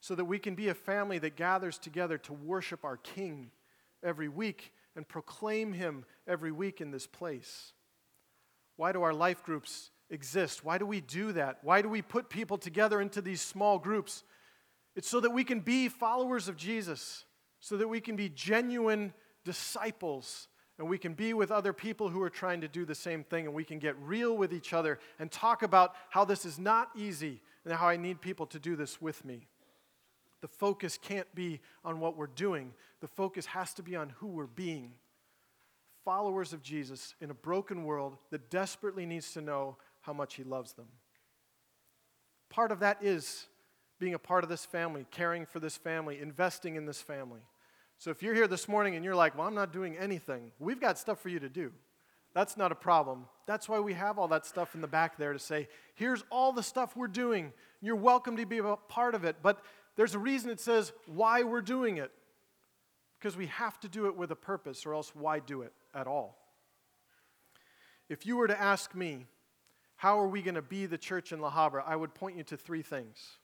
So 0.00 0.14
that 0.14 0.24
we 0.24 0.38
can 0.38 0.54
be 0.54 0.68
a 0.68 0.74
family 0.74 1.18
that 1.18 1.36
gathers 1.36 1.78
together 1.78 2.16
to 2.18 2.32
worship 2.32 2.84
our 2.84 2.96
King 2.96 3.50
every 4.02 4.28
week 4.28 4.72
and 4.94 5.06
proclaim 5.06 5.72
Him 5.72 6.04
every 6.26 6.52
week 6.52 6.80
in 6.80 6.90
this 6.90 7.06
place. 7.06 7.72
Why 8.76 8.92
do 8.92 9.02
our 9.02 9.14
life 9.14 9.42
groups 9.42 9.90
exist? 10.08 10.64
Why 10.64 10.78
do 10.78 10.86
we 10.86 11.00
do 11.00 11.32
that? 11.32 11.58
Why 11.62 11.82
do 11.82 11.88
we 11.88 12.02
put 12.02 12.30
people 12.30 12.56
together 12.56 13.00
into 13.00 13.20
these 13.20 13.42
small 13.42 13.78
groups? 13.78 14.22
It's 14.94 15.08
so 15.08 15.20
that 15.20 15.30
we 15.30 15.44
can 15.44 15.60
be 15.60 15.88
followers 15.88 16.48
of 16.48 16.56
Jesus, 16.56 17.24
so 17.60 17.76
that 17.76 17.88
we 17.88 18.00
can 18.00 18.16
be 18.16 18.30
genuine 18.30 19.12
disciples 19.44 20.48
and 20.78 20.88
we 20.88 20.98
can 20.98 21.14
be 21.14 21.32
with 21.32 21.50
other 21.50 21.72
people 21.72 22.10
who 22.10 22.22
are 22.22 22.30
trying 22.30 22.60
to 22.60 22.68
do 22.68 22.84
the 22.84 22.94
same 22.94 23.24
thing, 23.24 23.46
and 23.46 23.54
we 23.54 23.64
can 23.64 23.78
get 23.78 23.96
real 24.00 24.36
with 24.36 24.52
each 24.52 24.72
other 24.72 24.98
and 25.18 25.30
talk 25.30 25.62
about 25.62 25.94
how 26.10 26.24
this 26.24 26.44
is 26.44 26.58
not 26.58 26.90
easy 26.94 27.40
and 27.64 27.72
how 27.72 27.88
I 27.88 27.96
need 27.96 28.20
people 28.20 28.46
to 28.46 28.58
do 28.58 28.76
this 28.76 29.00
with 29.00 29.24
me. 29.24 29.46
The 30.42 30.48
focus 30.48 30.98
can't 31.00 31.32
be 31.34 31.60
on 31.84 31.98
what 31.98 32.16
we're 32.16 32.26
doing, 32.26 32.74
the 33.00 33.08
focus 33.08 33.46
has 33.46 33.72
to 33.74 33.82
be 33.82 33.96
on 33.96 34.10
who 34.18 34.26
we're 34.28 34.46
being. 34.46 34.92
Followers 36.04 36.52
of 36.52 36.62
Jesus 36.62 37.14
in 37.20 37.30
a 37.30 37.34
broken 37.34 37.84
world 37.84 38.16
that 38.30 38.50
desperately 38.50 39.06
needs 39.06 39.32
to 39.32 39.40
know 39.40 39.76
how 40.02 40.12
much 40.12 40.34
He 40.34 40.44
loves 40.44 40.74
them. 40.74 40.86
Part 42.48 42.70
of 42.70 42.80
that 42.80 42.98
is 43.02 43.46
being 43.98 44.14
a 44.14 44.18
part 44.18 44.44
of 44.44 44.50
this 44.50 44.64
family, 44.64 45.06
caring 45.10 45.46
for 45.46 45.58
this 45.58 45.76
family, 45.76 46.20
investing 46.20 46.76
in 46.76 46.86
this 46.86 47.00
family. 47.00 47.40
So 47.98 48.10
if 48.10 48.22
you're 48.22 48.34
here 48.34 48.46
this 48.46 48.68
morning 48.68 48.94
and 48.94 49.04
you're 49.04 49.14
like, 49.14 49.36
well, 49.36 49.46
I'm 49.46 49.54
not 49.54 49.72
doing 49.72 49.96
anything, 49.96 50.52
we've 50.58 50.80
got 50.80 50.98
stuff 50.98 51.20
for 51.20 51.28
you 51.28 51.38
to 51.40 51.48
do. 51.48 51.72
That's 52.34 52.58
not 52.58 52.70
a 52.70 52.74
problem. 52.74 53.24
That's 53.46 53.66
why 53.68 53.80
we 53.80 53.94
have 53.94 54.18
all 54.18 54.28
that 54.28 54.44
stuff 54.44 54.74
in 54.74 54.82
the 54.82 54.86
back 54.86 55.16
there 55.16 55.32
to 55.32 55.38
say, 55.38 55.68
here's 55.94 56.22
all 56.30 56.52
the 56.52 56.62
stuff 56.62 56.94
we're 56.94 57.08
doing. 57.08 57.52
You're 57.80 57.96
welcome 57.96 58.36
to 58.36 58.44
be 58.44 58.58
a 58.58 58.76
part 58.76 59.14
of 59.14 59.24
it. 59.24 59.36
But 59.42 59.62
there's 59.96 60.14
a 60.14 60.18
reason 60.18 60.50
it 60.50 60.60
says 60.60 60.92
why 61.06 61.44
we're 61.44 61.62
doing 61.62 61.96
it. 61.96 62.12
Because 63.18 63.38
we 63.38 63.46
have 63.46 63.80
to 63.80 63.88
do 63.88 64.06
it 64.06 64.14
with 64.14 64.30
a 64.30 64.36
purpose, 64.36 64.84
or 64.84 64.92
else 64.92 65.14
why 65.14 65.38
do 65.38 65.62
it 65.62 65.72
at 65.94 66.06
all? 66.06 66.36
If 68.10 68.26
you 68.26 68.36
were 68.36 68.46
to 68.46 68.60
ask 68.60 68.94
me, 68.94 69.24
how 69.96 70.20
are 70.20 70.28
we 70.28 70.42
going 70.42 70.56
to 70.56 70.62
be 70.62 70.84
the 70.84 70.98
church 70.98 71.32
in 71.32 71.40
La 71.40 71.50
Habra? 71.50 71.82
I 71.86 71.96
would 71.96 72.14
point 72.14 72.36
you 72.36 72.44
to 72.44 72.58
three 72.58 72.82
things. 72.82 73.38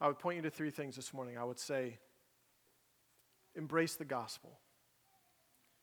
I 0.00 0.08
would 0.08 0.18
point 0.18 0.34
you 0.36 0.42
to 0.42 0.50
three 0.50 0.70
things 0.70 0.96
this 0.96 1.14
morning. 1.14 1.38
I 1.38 1.44
would 1.44 1.60
say, 1.60 1.98
embrace 3.56 3.96
the 3.96 4.04
gospel. 4.04 4.58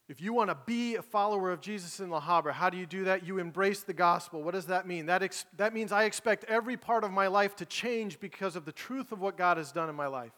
If 0.08 0.22
you 0.22 0.34
want 0.34 0.50
to 0.50 0.58
be 0.66 0.96
a 0.96 1.04
follower 1.04 1.52
of 1.52 1.62
Jesus 1.62 2.00
in 2.00 2.10
La 2.10 2.20
Habra, 2.20 2.52
how 2.52 2.72
do 2.72 2.78
you 2.78 2.88
do 2.88 3.04
that? 3.04 3.28
You 3.28 3.38
embrace 3.38 3.82
the 3.82 3.94
gospel. 3.94 4.42
What 4.42 4.56
does 4.56 4.66
that 4.66 4.88
mean? 4.88 5.06
That, 5.06 5.22
ex- 5.22 5.46
that 5.58 5.72
means 5.72 5.92
I 5.92 6.06
expect 6.06 6.46
every 6.46 6.78
part 6.78 7.04
of 7.04 7.12
my 7.12 7.28
life 7.28 7.56
to 7.58 7.66
change 7.66 8.20
because 8.20 8.56
of 8.56 8.66
the 8.66 8.72
truth 8.72 9.12
of 9.12 9.22
what 9.22 9.38
God 9.38 9.58
has 9.58 9.72
done 9.72 9.88
in 9.88 9.96
my 9.96 10.08
life. 10.08 10.34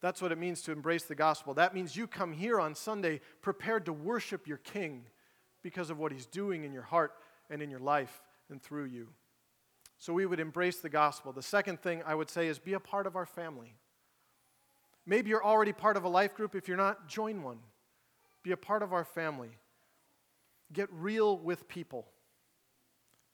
That's 0.00 0.22
what 0.22 0.30
it 0.30 0.38
means 0.38 0.62
to 0.62 0.72
embrace 0.72 1.02
the 1.02 1.16
gospel. 1.16 1.54
That 1.54 1.74
means 1.74 1.96
you 1.96 2.06
come 2.06 2.32
here 2.32 2.60
on 2.60 2.76
Sunday 2.76 3.20
prepared 3.42 3.86
to 3.86 3.92
worship 3.92 4.46
your 4.46 4.58
King 4.58 5.06
because 5.64 5.90
of 5.90 5.98
what 5.98 6.12
he's 6.12 6.26
doing 6.26 6.62
in 6.62 6.72
your 6.72 6.82
heart 6.82 7.14
and 7.50 7.60
in 7.60 7.68
your 7.68 7.80
life 7.80 8.22
and 8.48 8.62
through 8.62 8.84
you. 8.84 9.08
So 9.98 10.12
we 10.12 10.26
would 10.26 10.38
embrace 10.38 10.78
the 10.78 10.88
gospel. 10.88 11.32
The 11.32 11.42
second 11.42 11.80
thing 11.80 12.02
I 12.06 12.14
would 12.14 12.30
say 12.30 12.46
is 12.46 12.60
be 12.60 12.74
a 12.74 12.80
part 12.80 13.08
of 13.08 13.16
our 13.16 13.26
family. 13.26 13.74
Maybe 15.06 15.30
you're 15.30 15.44
already 15.44 15.72
part 15.72 15.96
of 15.96 16.04
a 16.04 16.08
life 16.08 16.34
group. 16.34 16.54
If 16.54 16.68
you're 16.68 16.76
not, 16.76 17.08
join 17.08 17.42
one. 17.42 17.58
Be 18.42 18.52
a 18.52 18.56
part 18.56 18.82
of 18.82 18.92
our 18.92 19.04
family. 19.04 19.50
Get 20.72 20.88
real 20.92 21.38
with 21.38 21.68
people. 21.68 22.06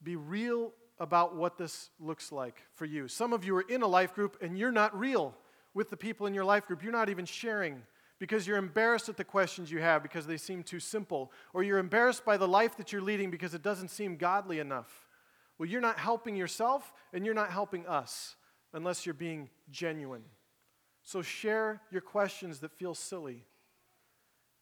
Be 0.02 0.16
real 0.16 0.72
about 0.98 1.34
what 1.34 1.56
this 1.56 1.90
looks 1.98 2.30
like 2.30 2.62
for 2.74 2.84
you. 2.84 3.08
Some 3.08 3.32
of 3.32 3.44
you 3.44 3.56
are 3.56 3.62
in 3.62 3.82
a 3.82 3.86
life 3.86 4.14
group 4.14 4.36
and 4.42 4.58
you're 4.58 4.72
not 4.72 4.98
real 4.98 5.34
with 5.74 5.90
the 5.90 5.96
people 5.96 6.26
in 6.26 6.34
your 6.34 6.44
life 6.44 6.66
group. 6.66 6.82
You're 6.82 6.92
not 6.92 7.08
even 7.08 7.24
sharing 7.24 7.82
because 8.18 8.46
you're 8.46 8.58
embarrassed 8.58 9.08
at 9.08 9.16
the 9.16 9.24
questions 9.24 9.70
you 9.70 9.80
have 9.80 10.02
because 10.02 10.26
they 10.26 10.36
seem 10.36 10.62
too 10.62 10.78
simple, 10.78 11.32
or 11.52 11.64
you're 11.64 11.78
embarrassed 11.78 12.24
by 12.24 12.36
the 12.36 12.46
life 12.46 12.76
that 12.76 12.92
you're 12.92 13.02
leading 13.02 13.32
because 13.32 13.52
it 13.52 13.62
doesn't 13.62 13.88
seem 13.88 14.16
godly 14.16 14.60
enough. 14.60 15.08
Well, 15.58 15.68
you're 15.68 15.80
not 15.80 15.98
helping 15.98 16.36
yourself 16.36 16.92
and 17.12 17.24
you're 17.24 17.34
not 17.34 17.50
helping 17.50 17.86
us 17.86 18.36
unless 18.72 19.04
you're 19.04 19.14
being 19.14 19.50
genuine. 19.70 20.22
So 21.02 21.22
share 21.22 21.80
your 21.90 22.00
questions 22.00 22.60
that 22.60 22.72
feel 22.72 22.94
silly 22.94 23.44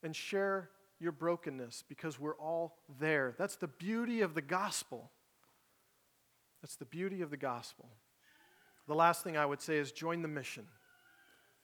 and 0.03 0.14
share 0.16 0.70
your 0.98 1.12
brokenness 1.12 1.85
because 1.88 2.18
we're 2.18 2.37
all 2.37 2.76
there. 2.98 3.35
That's 3.38 3.57
the 3.57 3.68
beauty 3.68 4.20
of 4.20 4.35
the 4.35 4.42
gospel. 4.42 5.11
That's 6.62 6.76
the 6.76 6.85
beauty 6.85 7.22
of 7.22 7.31
the 7.31 7.37
gospel. 7.37 7.88
The 8.87 8.94
last 8.94 9.22
thing 9.22 9.37
I 9.37 9.46
would 9.46 9.61
say 9.61 9.76
is 9.76 9.92
join 9.92 10.22
the 10.22 10.29
mission. 10.29 10.66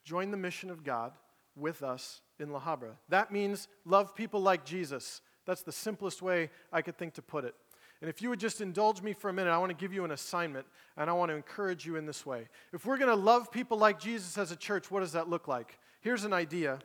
Join 0.03 0.31
the 0.31 0.37
mission 0.37 0.69
of 0.69 0.83
God 0.83 1.13
with 1.55 1.83
us 1.83 2.21
in 2.39 2.51
La 2.51 2.61
Habra. 2.61 2.93
That 3.09 3.31
means 3.31 3.67
love 3.85 4.15
people 4.15 4.41
like 4.41 4.63
Jesus. 4.63 5.21
That's 5.45 5.63
the 5.63 5.71
simplest 5.71 6.21
way 6.21 6.49
I 6.71 6.81
could 6.81 6.97
think 6.97 7.15
to 7.15 7.21
put 7.21 7.45
it. 7.45 7.55
And 8.01 8.09
if 8.09 8.21
you 8.21 8.29
would 8.29 8.39
just 8.39 8.61
indulge 8.61 9.01
me 9.01 9.13
for 9.13 9.29
a 9.29 9.33
minute, 9.33 9.49
I 9.49 9.57
want 9.57 9.71
to 9.71 9.75
give 9.75 9.91
you 9.91 10.05
an 10.05 10.11
assignment 10.11 10.67
and 10.97 11.09
I 11.09 11.13
want 11.13 11.29
to 11.31 11.35
encourage 11.35 11.85
you 11.85 11.95
in 11.95 12.05
this 12.05 12.25
way. 12.25 12.47
If 12.73 12.85
we're 12.85 12.97
going 12.97 13.09
to 13.09 13.15
love 13.15 13.51
people 13.51 13.77
like 13.77 13.99
Jesus 13.99 14.37
as 14.37 14.51
a 14.51 14.55
church, 14.55 14.91
what 14.91 14.99
does 14.99 15.13
that 15.13 15.29
look 15.29 15.47
like? 15.47 15.79
Here's 16.01 16.23
an 16.23 16.33
idea 16.33 16.79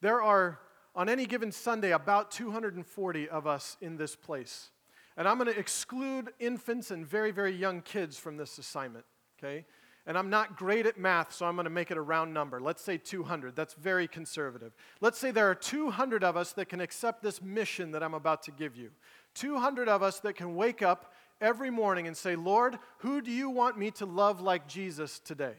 there 0.00 0.20
are, 0.20 0.58
on 0.96 1.08
any 1.08 1.26
given 1.26 1.52
Sunday, 1.52 1.92
about 1.92 2.30
240 2.32 3.28
of 3.28 3.46
us 3.46 3.76
in 3.80 3.96
this 3.96 4.16
place. 4.16 4.70
And 5.16 5.28
I'm 5.28 5.38
going 5.38 5.52
to 5.52 5.58
exclude 5.58 6.32
infants 6.40 6.90
and 6.90 7.06
very, 7.06 7.30
very 7.30 7.54
young 7.54 7.82
kids 7.82 8.18
from 8.18 8.36
this 8.36 8.58
assignment, 8.58 9.04
okay? 9.38 9.64
And 10.06 10.18
I'm 10.18 10.30
not 10.30 10.56
great 10.56 10.86
at 10.86 10.98
math, 10.98 11.32
so 11.32 11.46
I'm 11.46 11.54
going 11.54 11.64
to 11.64 11.70
make 11.70 11.92
it 11.92 11.96
a 11.96 12.02
round 12.02 12.34
number. 12.34 12.60
Let's 12.60 12.82
say 12.82 12.96
200. 12.96 13.54
That's 13.54 13.74
very 13.74 14.08
conservative. 14.08 14.72
Let's 15.00 15.18
say 15.18 15.30
there 15.30 15.48
are 15.48 15.54
200 15.54 16.24
of 16.24 16.36
us 16.36 16.52
that 16.54 16.68
can 16.68 16.80
accept 16.80 17.22
this 17.22 17.40
mission 17.40 17.92
that 17.92 18.02
I'm 18.02 18.14
about 18.14 18.42
to 18.44 18.50
give 18.50 18.74
you. 18.74 18.90
200 19.34 19.88
of 19.88 20.02
us 20.02 20.20
that 20.20 20.34
can 20.34 20.54
wake 20.54 20.82
up 20.82 21.12
every 21.40 21.70
morning 21.70 22.06
and 22.06 22.16
say, 22.16 22.36
Lord, 22.36 22.78
who 22.98 23.20
do 23.20 23.30
you 23.30 23.50
want 23.50 23.78
me 23.78 23.90
to 23.92 24.06
love 24.06 24.40
like 24.40 24.68
Jesus 24.68 25.18
today? 25.18 25.54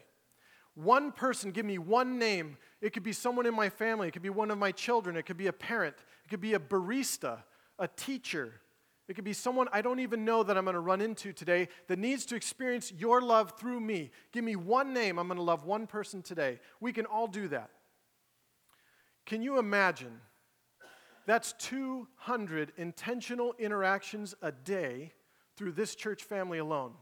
One 0.75 1.11
person, 1.11 1.51
give 1.51 1.65
me 1.65 1.77
one 1.77 2.17
name. 2.17 2.57
It 2.81 2.93
could 2.93 3.03
be 3.03 3.13
someone 3.13 3.45
in 3.45 3.53
my 3.53 3.69
family, 3.69 4.07
it 4.07 4.11
could 4.11 4.21
be 4.21 4.29
one 4.29 4.49
of 4.49 4.57
my 4.57 4.71
children, 4.71 5.15
it 5.15 5.25
could 5.25 5.37
be 5.37 5.47
a 5.47 5.53
parent, 5.53 5.95
it 6.25 6.29
could 6.29 6.41
be 6.41 6.53
a 6.53 6.59
barista, 6.59 7.43
a 7.77 7.87
teacher. 7.87 8.53
It 9.09 9.15
could 9.15 9.25
be 9.25 9.33
someone 9.33 9.67
I 9.73 9.81
don't 9.81 9.99
even 9.99 10.23
know 10.23 10.43
that 10.43 10.57
I'm 10.57 10.63
going 10.63 10.75
to 10.75 10.79
run 10.79 11.01
into 11.01 11.33
today 11.33 11.67
that 11.87 11.99
needs 11.99 12.25
to 12.27 12.35
experience 12.35 12.91
your 12.91 13.21
love 13.21 13.53
through 13.59 13.81
me. 13.81 14.11
Give 14.31 14.45
me 14.45 14.55
one 14.55 14.93
name. 14.93 15.19
I'm 15.19 15.27
going 15.27 15.37
to 15.37 15.43
love 15.43 15.65
one 15.65 15.87
person 15.87 16.21
today. 16.21 16.59
We 16.79 16.93
can 16.93 17.05
all 17.05 17.27
do 17.27 17.49
that. 17.49 17.69
Can 19.25 19.41
you 19.41 19.59
imagine? 19.59 20.21
That's 21.25 21.53
200 21.53 22.73
intentional 22.77 23.53
interactions 23.57 24.35
a 24.41 24.51
day 24.51 25.13
through 25.55 25.73
this 25.73 25.95
church 25.95 26.23
family 26.23 26.57
alone. 26.57 26.93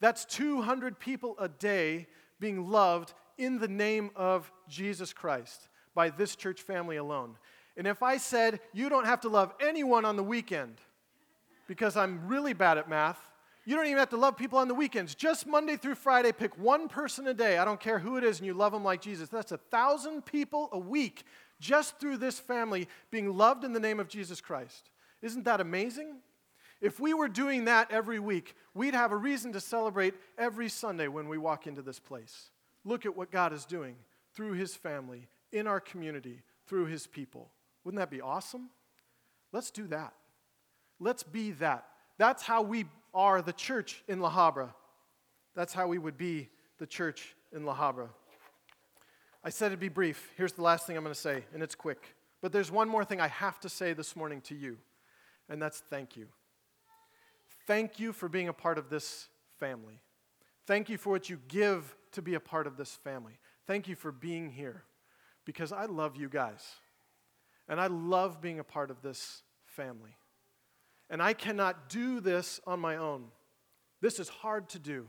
That's 0.00 0.24
200 0.26 0.98
people 0.98 1.36
a 1.38 1.48
day 1.48 2.06
being 2.40 2.68
loved 2.70 3.14
in 3.38 3.58
the 3.58 3.68
name 3.68 4.10
of 4.14 4.50
Jesus 4.68 5.12
Christ 5.12 5.68
by 5.94 6.10
this 6.10 6.36
church 6.36 6.60
family 6.60 6.96
alone. 6.96 7.36
And 7.76 7.86
if 7.86 8.02
I 8.02 8.18
said, 8.18 8.60
you 8.72 8.88
don't 8.88 9.06
have 9.06 9.20
to 9.22 9.28
love 9.28 9.52
anyone 9.60 10.04
on 10.04 10.16
the 10.16 10.22
weekend 10.22 10.76
because 11.66 11.96
I'm 11.96 12.28
really 12.28 12.52
bad 12.52 12.78
at 12.78 12.88
math, 12.88 13.18
you 13.66 13.74
don't 13.74 13.86
even 13.86 13.98
have 13.98 14.10
to 14.10 14.18
love 14.18 14.36
people 14.36 14.58
on 14.58 14.68
the 14.68 14.74
weekends. 14.74 15.14
Just 15.14 15.46
Monday 15.46 15.76
through 15.76 15.94
Friday, 15.94 16.32
pick 16.32 16.56
one 16.58 16.86
person 16.86 17.26
a 17.28 17.34
day. 17.34 17.56
I 17.56 17.64
don't 17.64 17.80
care 17.80 17.98
who 17.98 18.18
it 18.18 18.24
is, 18.24 18.38
and 18.38 18.46
you 18.46 18.52
love 18.52 18.72
them 18.72 18.84
like 18.84 19.00
Jesus. 19.00 19.30
That's 19.30 19.52
a 19.52 19.56
thousand 19.56 20.26
people 20.26 20.68
a 20.72 20.78
week 20.78 21.24
just 21.64 21.98
through 21.98 22.18
this 22.18 22.38
family 22.38 22.86
being 23.10 23.34
loved 23.34 23.64
in 23.64 23.72
the 23.72 23.80
name 23.80 23.98
of 23.98 24.06
Jesus 24.06 24.40
Christ. 24.40 24.90
Isn't 25.22 25.44
that 25.44 25.62
amazing? 25.62 26.16
If 26.82 27.00
we 27.00 27.14
were 27.14 27.28
doing 27.28 27.64
that 27.64 27.90
every 27.90 28.18
week, 28.18 28.54
we'd 28.74 28.94
have 28.94 29.12
a 29.12 29.16
reason 29.16 29.54
to 29.54 29.60
celebrate 29.60 30.12
every 30.36 30.68
Sunday 30.68 31.08
when 31.08 31.26
we 31.26 31.38
walk 31.38 31.66
into 31.66 31.80
this 31.80 31.98
place. 31.98 32.50
Look 32.84 33.06
at 33.06 33.16
what 33.16 33.30
God 33.30 33.54
is 33.54 33.64
doing 33.64 33.96
through 34.34 34.52
His 34.52 34.76
family, 34.76 35.26
in 35.52 35.66
our 35.66 35.80
community, 35.80 36.42
through 36.66 36.86
His 36.86 37.06
people. 37.06 37.50
Wouldn't 37.82 37.98
that 37.98 38.10
be 38.10 38.20
awesome? 38.20 38.68
Let's 39.50 39.70
do 39.70 39.86
that. 39.86 40.12
Let's 41.00 41.22
be 41.22 41.52
that. 41.52 41.86
That's 42.18 42.42
how 42.42 42.60
we 42.60 42.84
are 43.14 43.40
the 43.40 43.52
church 43.54 44.02
in 44.06 44.20
La 44.20 44.30
Habra. 44.30 44.74
That's 45.54 45.72
how 45.72 45.86
we 45.86 45.96
would 45.96 46.18
be 46.18 46.50
the 46.78 46.86
church 46.86 47.34
in 47.52 47.64
La 47.64 47.74
Habra. 47.74 48.10
I 49.46 49.50
said 49.50 49.66
it'd 49.66 49.78
be 49.78 49.90
brief. 49.90 50.30
Here's 50.38 50.54
the 50.54 50.62
last 50.62 50.86
thing 50.86 50.96
I'm 50.96 51.02
going 51.02 51.14
to 51.14 51.20
say, 51.20 51.44
and 51.52 51.62
it's 51.62 51.74
quick. 51.74 52.16
But 52.40 52.50
there's 52.50 52.72
one 52.72 52.88
more 52.88 53.04
thing 53.04 53.20
I 53.20 53.28
have 53.28 53.60
to 53.60 53.68
say 53.68 53.92
this 53.92 54.16
morning 54.16 54.40
to 54.42 54.54
you, 54.54 54.78
and 55.50 55.60
that's 55.60 55.80
thank 55.90 56.16
you. 56.16 56.28
Thank 57.66 58.00
you 58.00 58.14
for 58.14 58.28
being 58.28 58.48
a 58.48 58.54
part 58.54 58.78
of 58.78 58.88
this 58.88 59.28
family. 59.60 60.00
Thank 60.66 60.88
you 60.88 60.96
for 60.96 61.10
what 61.10 61.28
you 61.28 61.38
give 61.48 61.94
to 62.12 62.22
be 62.22 62.34
a 62.34 62.40
part 62.40 62.66
of 62.66 62.78
this 62.78 62.94
family. 62.94 63.38
Thank 63.66 63.86
you 63.86 63.96
for 63.96 64.12
being 64.12 64.50
here 64.50 64.84
because 65.44 65.72
I 65.72 65.86
love 65.86 66.16
you 66.16 66.28
guys. 66.30 66.62
And 67.68 67.80
I 67.80 67.86
love 67.86 68.40
being 68.40 68.58
a 68.58 68.64
part 68.64 68.90
of 68.90 69.02
this 69.02 69.42
family. 69.66 70.16
And 71.10 71.22
I 71.22 71.32
cannot 71.32 71.88
do 71.88 72.20
this 72.20 72.60
on 72.66 72.80
my 72.80 72.96
own. 72.96 73.26
This 74.00 74.18
is 74.18 74.28
hard 74.28 74.68
to 74.70 74.78
do. 74.78 75.08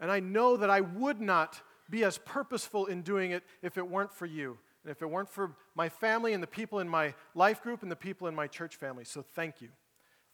And 0.00 0.10
I 0.10 0.20
know 0.20 0.56
that 0.58 0.70
I 0.70 0.80
would 0.80 1.20
not 1.20 1.60
be 1.90 2.04
as 2.04 2.18
purposeful 2.18 2.86
in 2.86 3.02
doing 3.02 3.30
it 3.30 3.42
if 3.62 3.78
it 3.78 3.88
weren't 3.88 4.12
for 4.12 4.26
you, 4.26 4.58
and 4.82 4.90
if 4.90 5.02
it 5.02 5.06
weren't 5.10 5.28
for 5.28 5.56
my 5.74 5.88
family 5.88 6.32
and 6.32 6.42
the 6.42 6.48
people 6.48 6.78
in 6.78 6.88
my 6.88 7.14
life 7.34 7.62
group 7.62 7.82
and 7.82 7.90
the 7.90 7.96
people 7.96 8.28
in 8.28 8.34
my 8.34 8.46
church 8.46 8.76
family. 8.76 9.04
So 9.04 9.24
thank 9.34 9.60
you. 9.60 9.68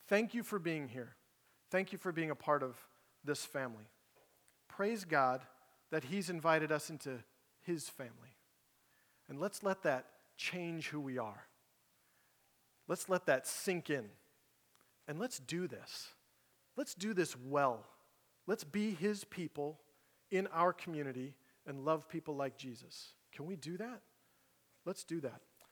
Thank 0.09 0.35
you 0.35 0.43
for 0.43 0.59
being 0.59 0.89
here. 0.89 1.17
Thank 1.71 1.93
you 1.93 1.99
for 1.99 2.13
being 2.13 2.31
a 2.31 2.35
part 2.35 2.63
of 2.63 2.77
this 3.25 3.45
family. 3.45 3.89
Praise 4.69 5.05
God 5.05 5.41
that 5.91 6.05
He's 6.05 6.29
invited 6.29 6.73
us 6.73 6.91
into 6.91 7.19
His 7.63 7.89
family. 7.89 8.37
And 9.29 9.41
let's 9.41 9.63
let 9.63 9.83
that 9.85 10.07
change 10.37 10.89
who 10.89 11.01
we 11.01 11.19
are. 11.19 11.47
Let's 12.89 13.09
let 13.09 13.27
that 13.27 13.47
sink 13.47 13.89
in. 13.91 14.05
And 15.09 15.19
let's 15.19 15.39
do 15.39 15.67
this. 15.67 16.09
Let's 16.77 16.95
do 16.95 17.15
this 17.15 17.37
well. 17.37 17.87
Let's 18.47 18.65
be 18.65 18.93
His 18.93 19.25
people 19.25 19.79
in 20.31 20.47
our 20.49 20.73
community 20.73 21.35
and 21.67 21.85
love 21.85 22.09
people 22.09 22.37
like 22.37 22.57
Jesus. 22.57 23.13
Can 23.33 23.47
we 23.47 23.57
do 23.57 23.77
that? 23.79 24.03
Let's 24.85 25.05
do 25.05 25.21
that. 25.21 25.43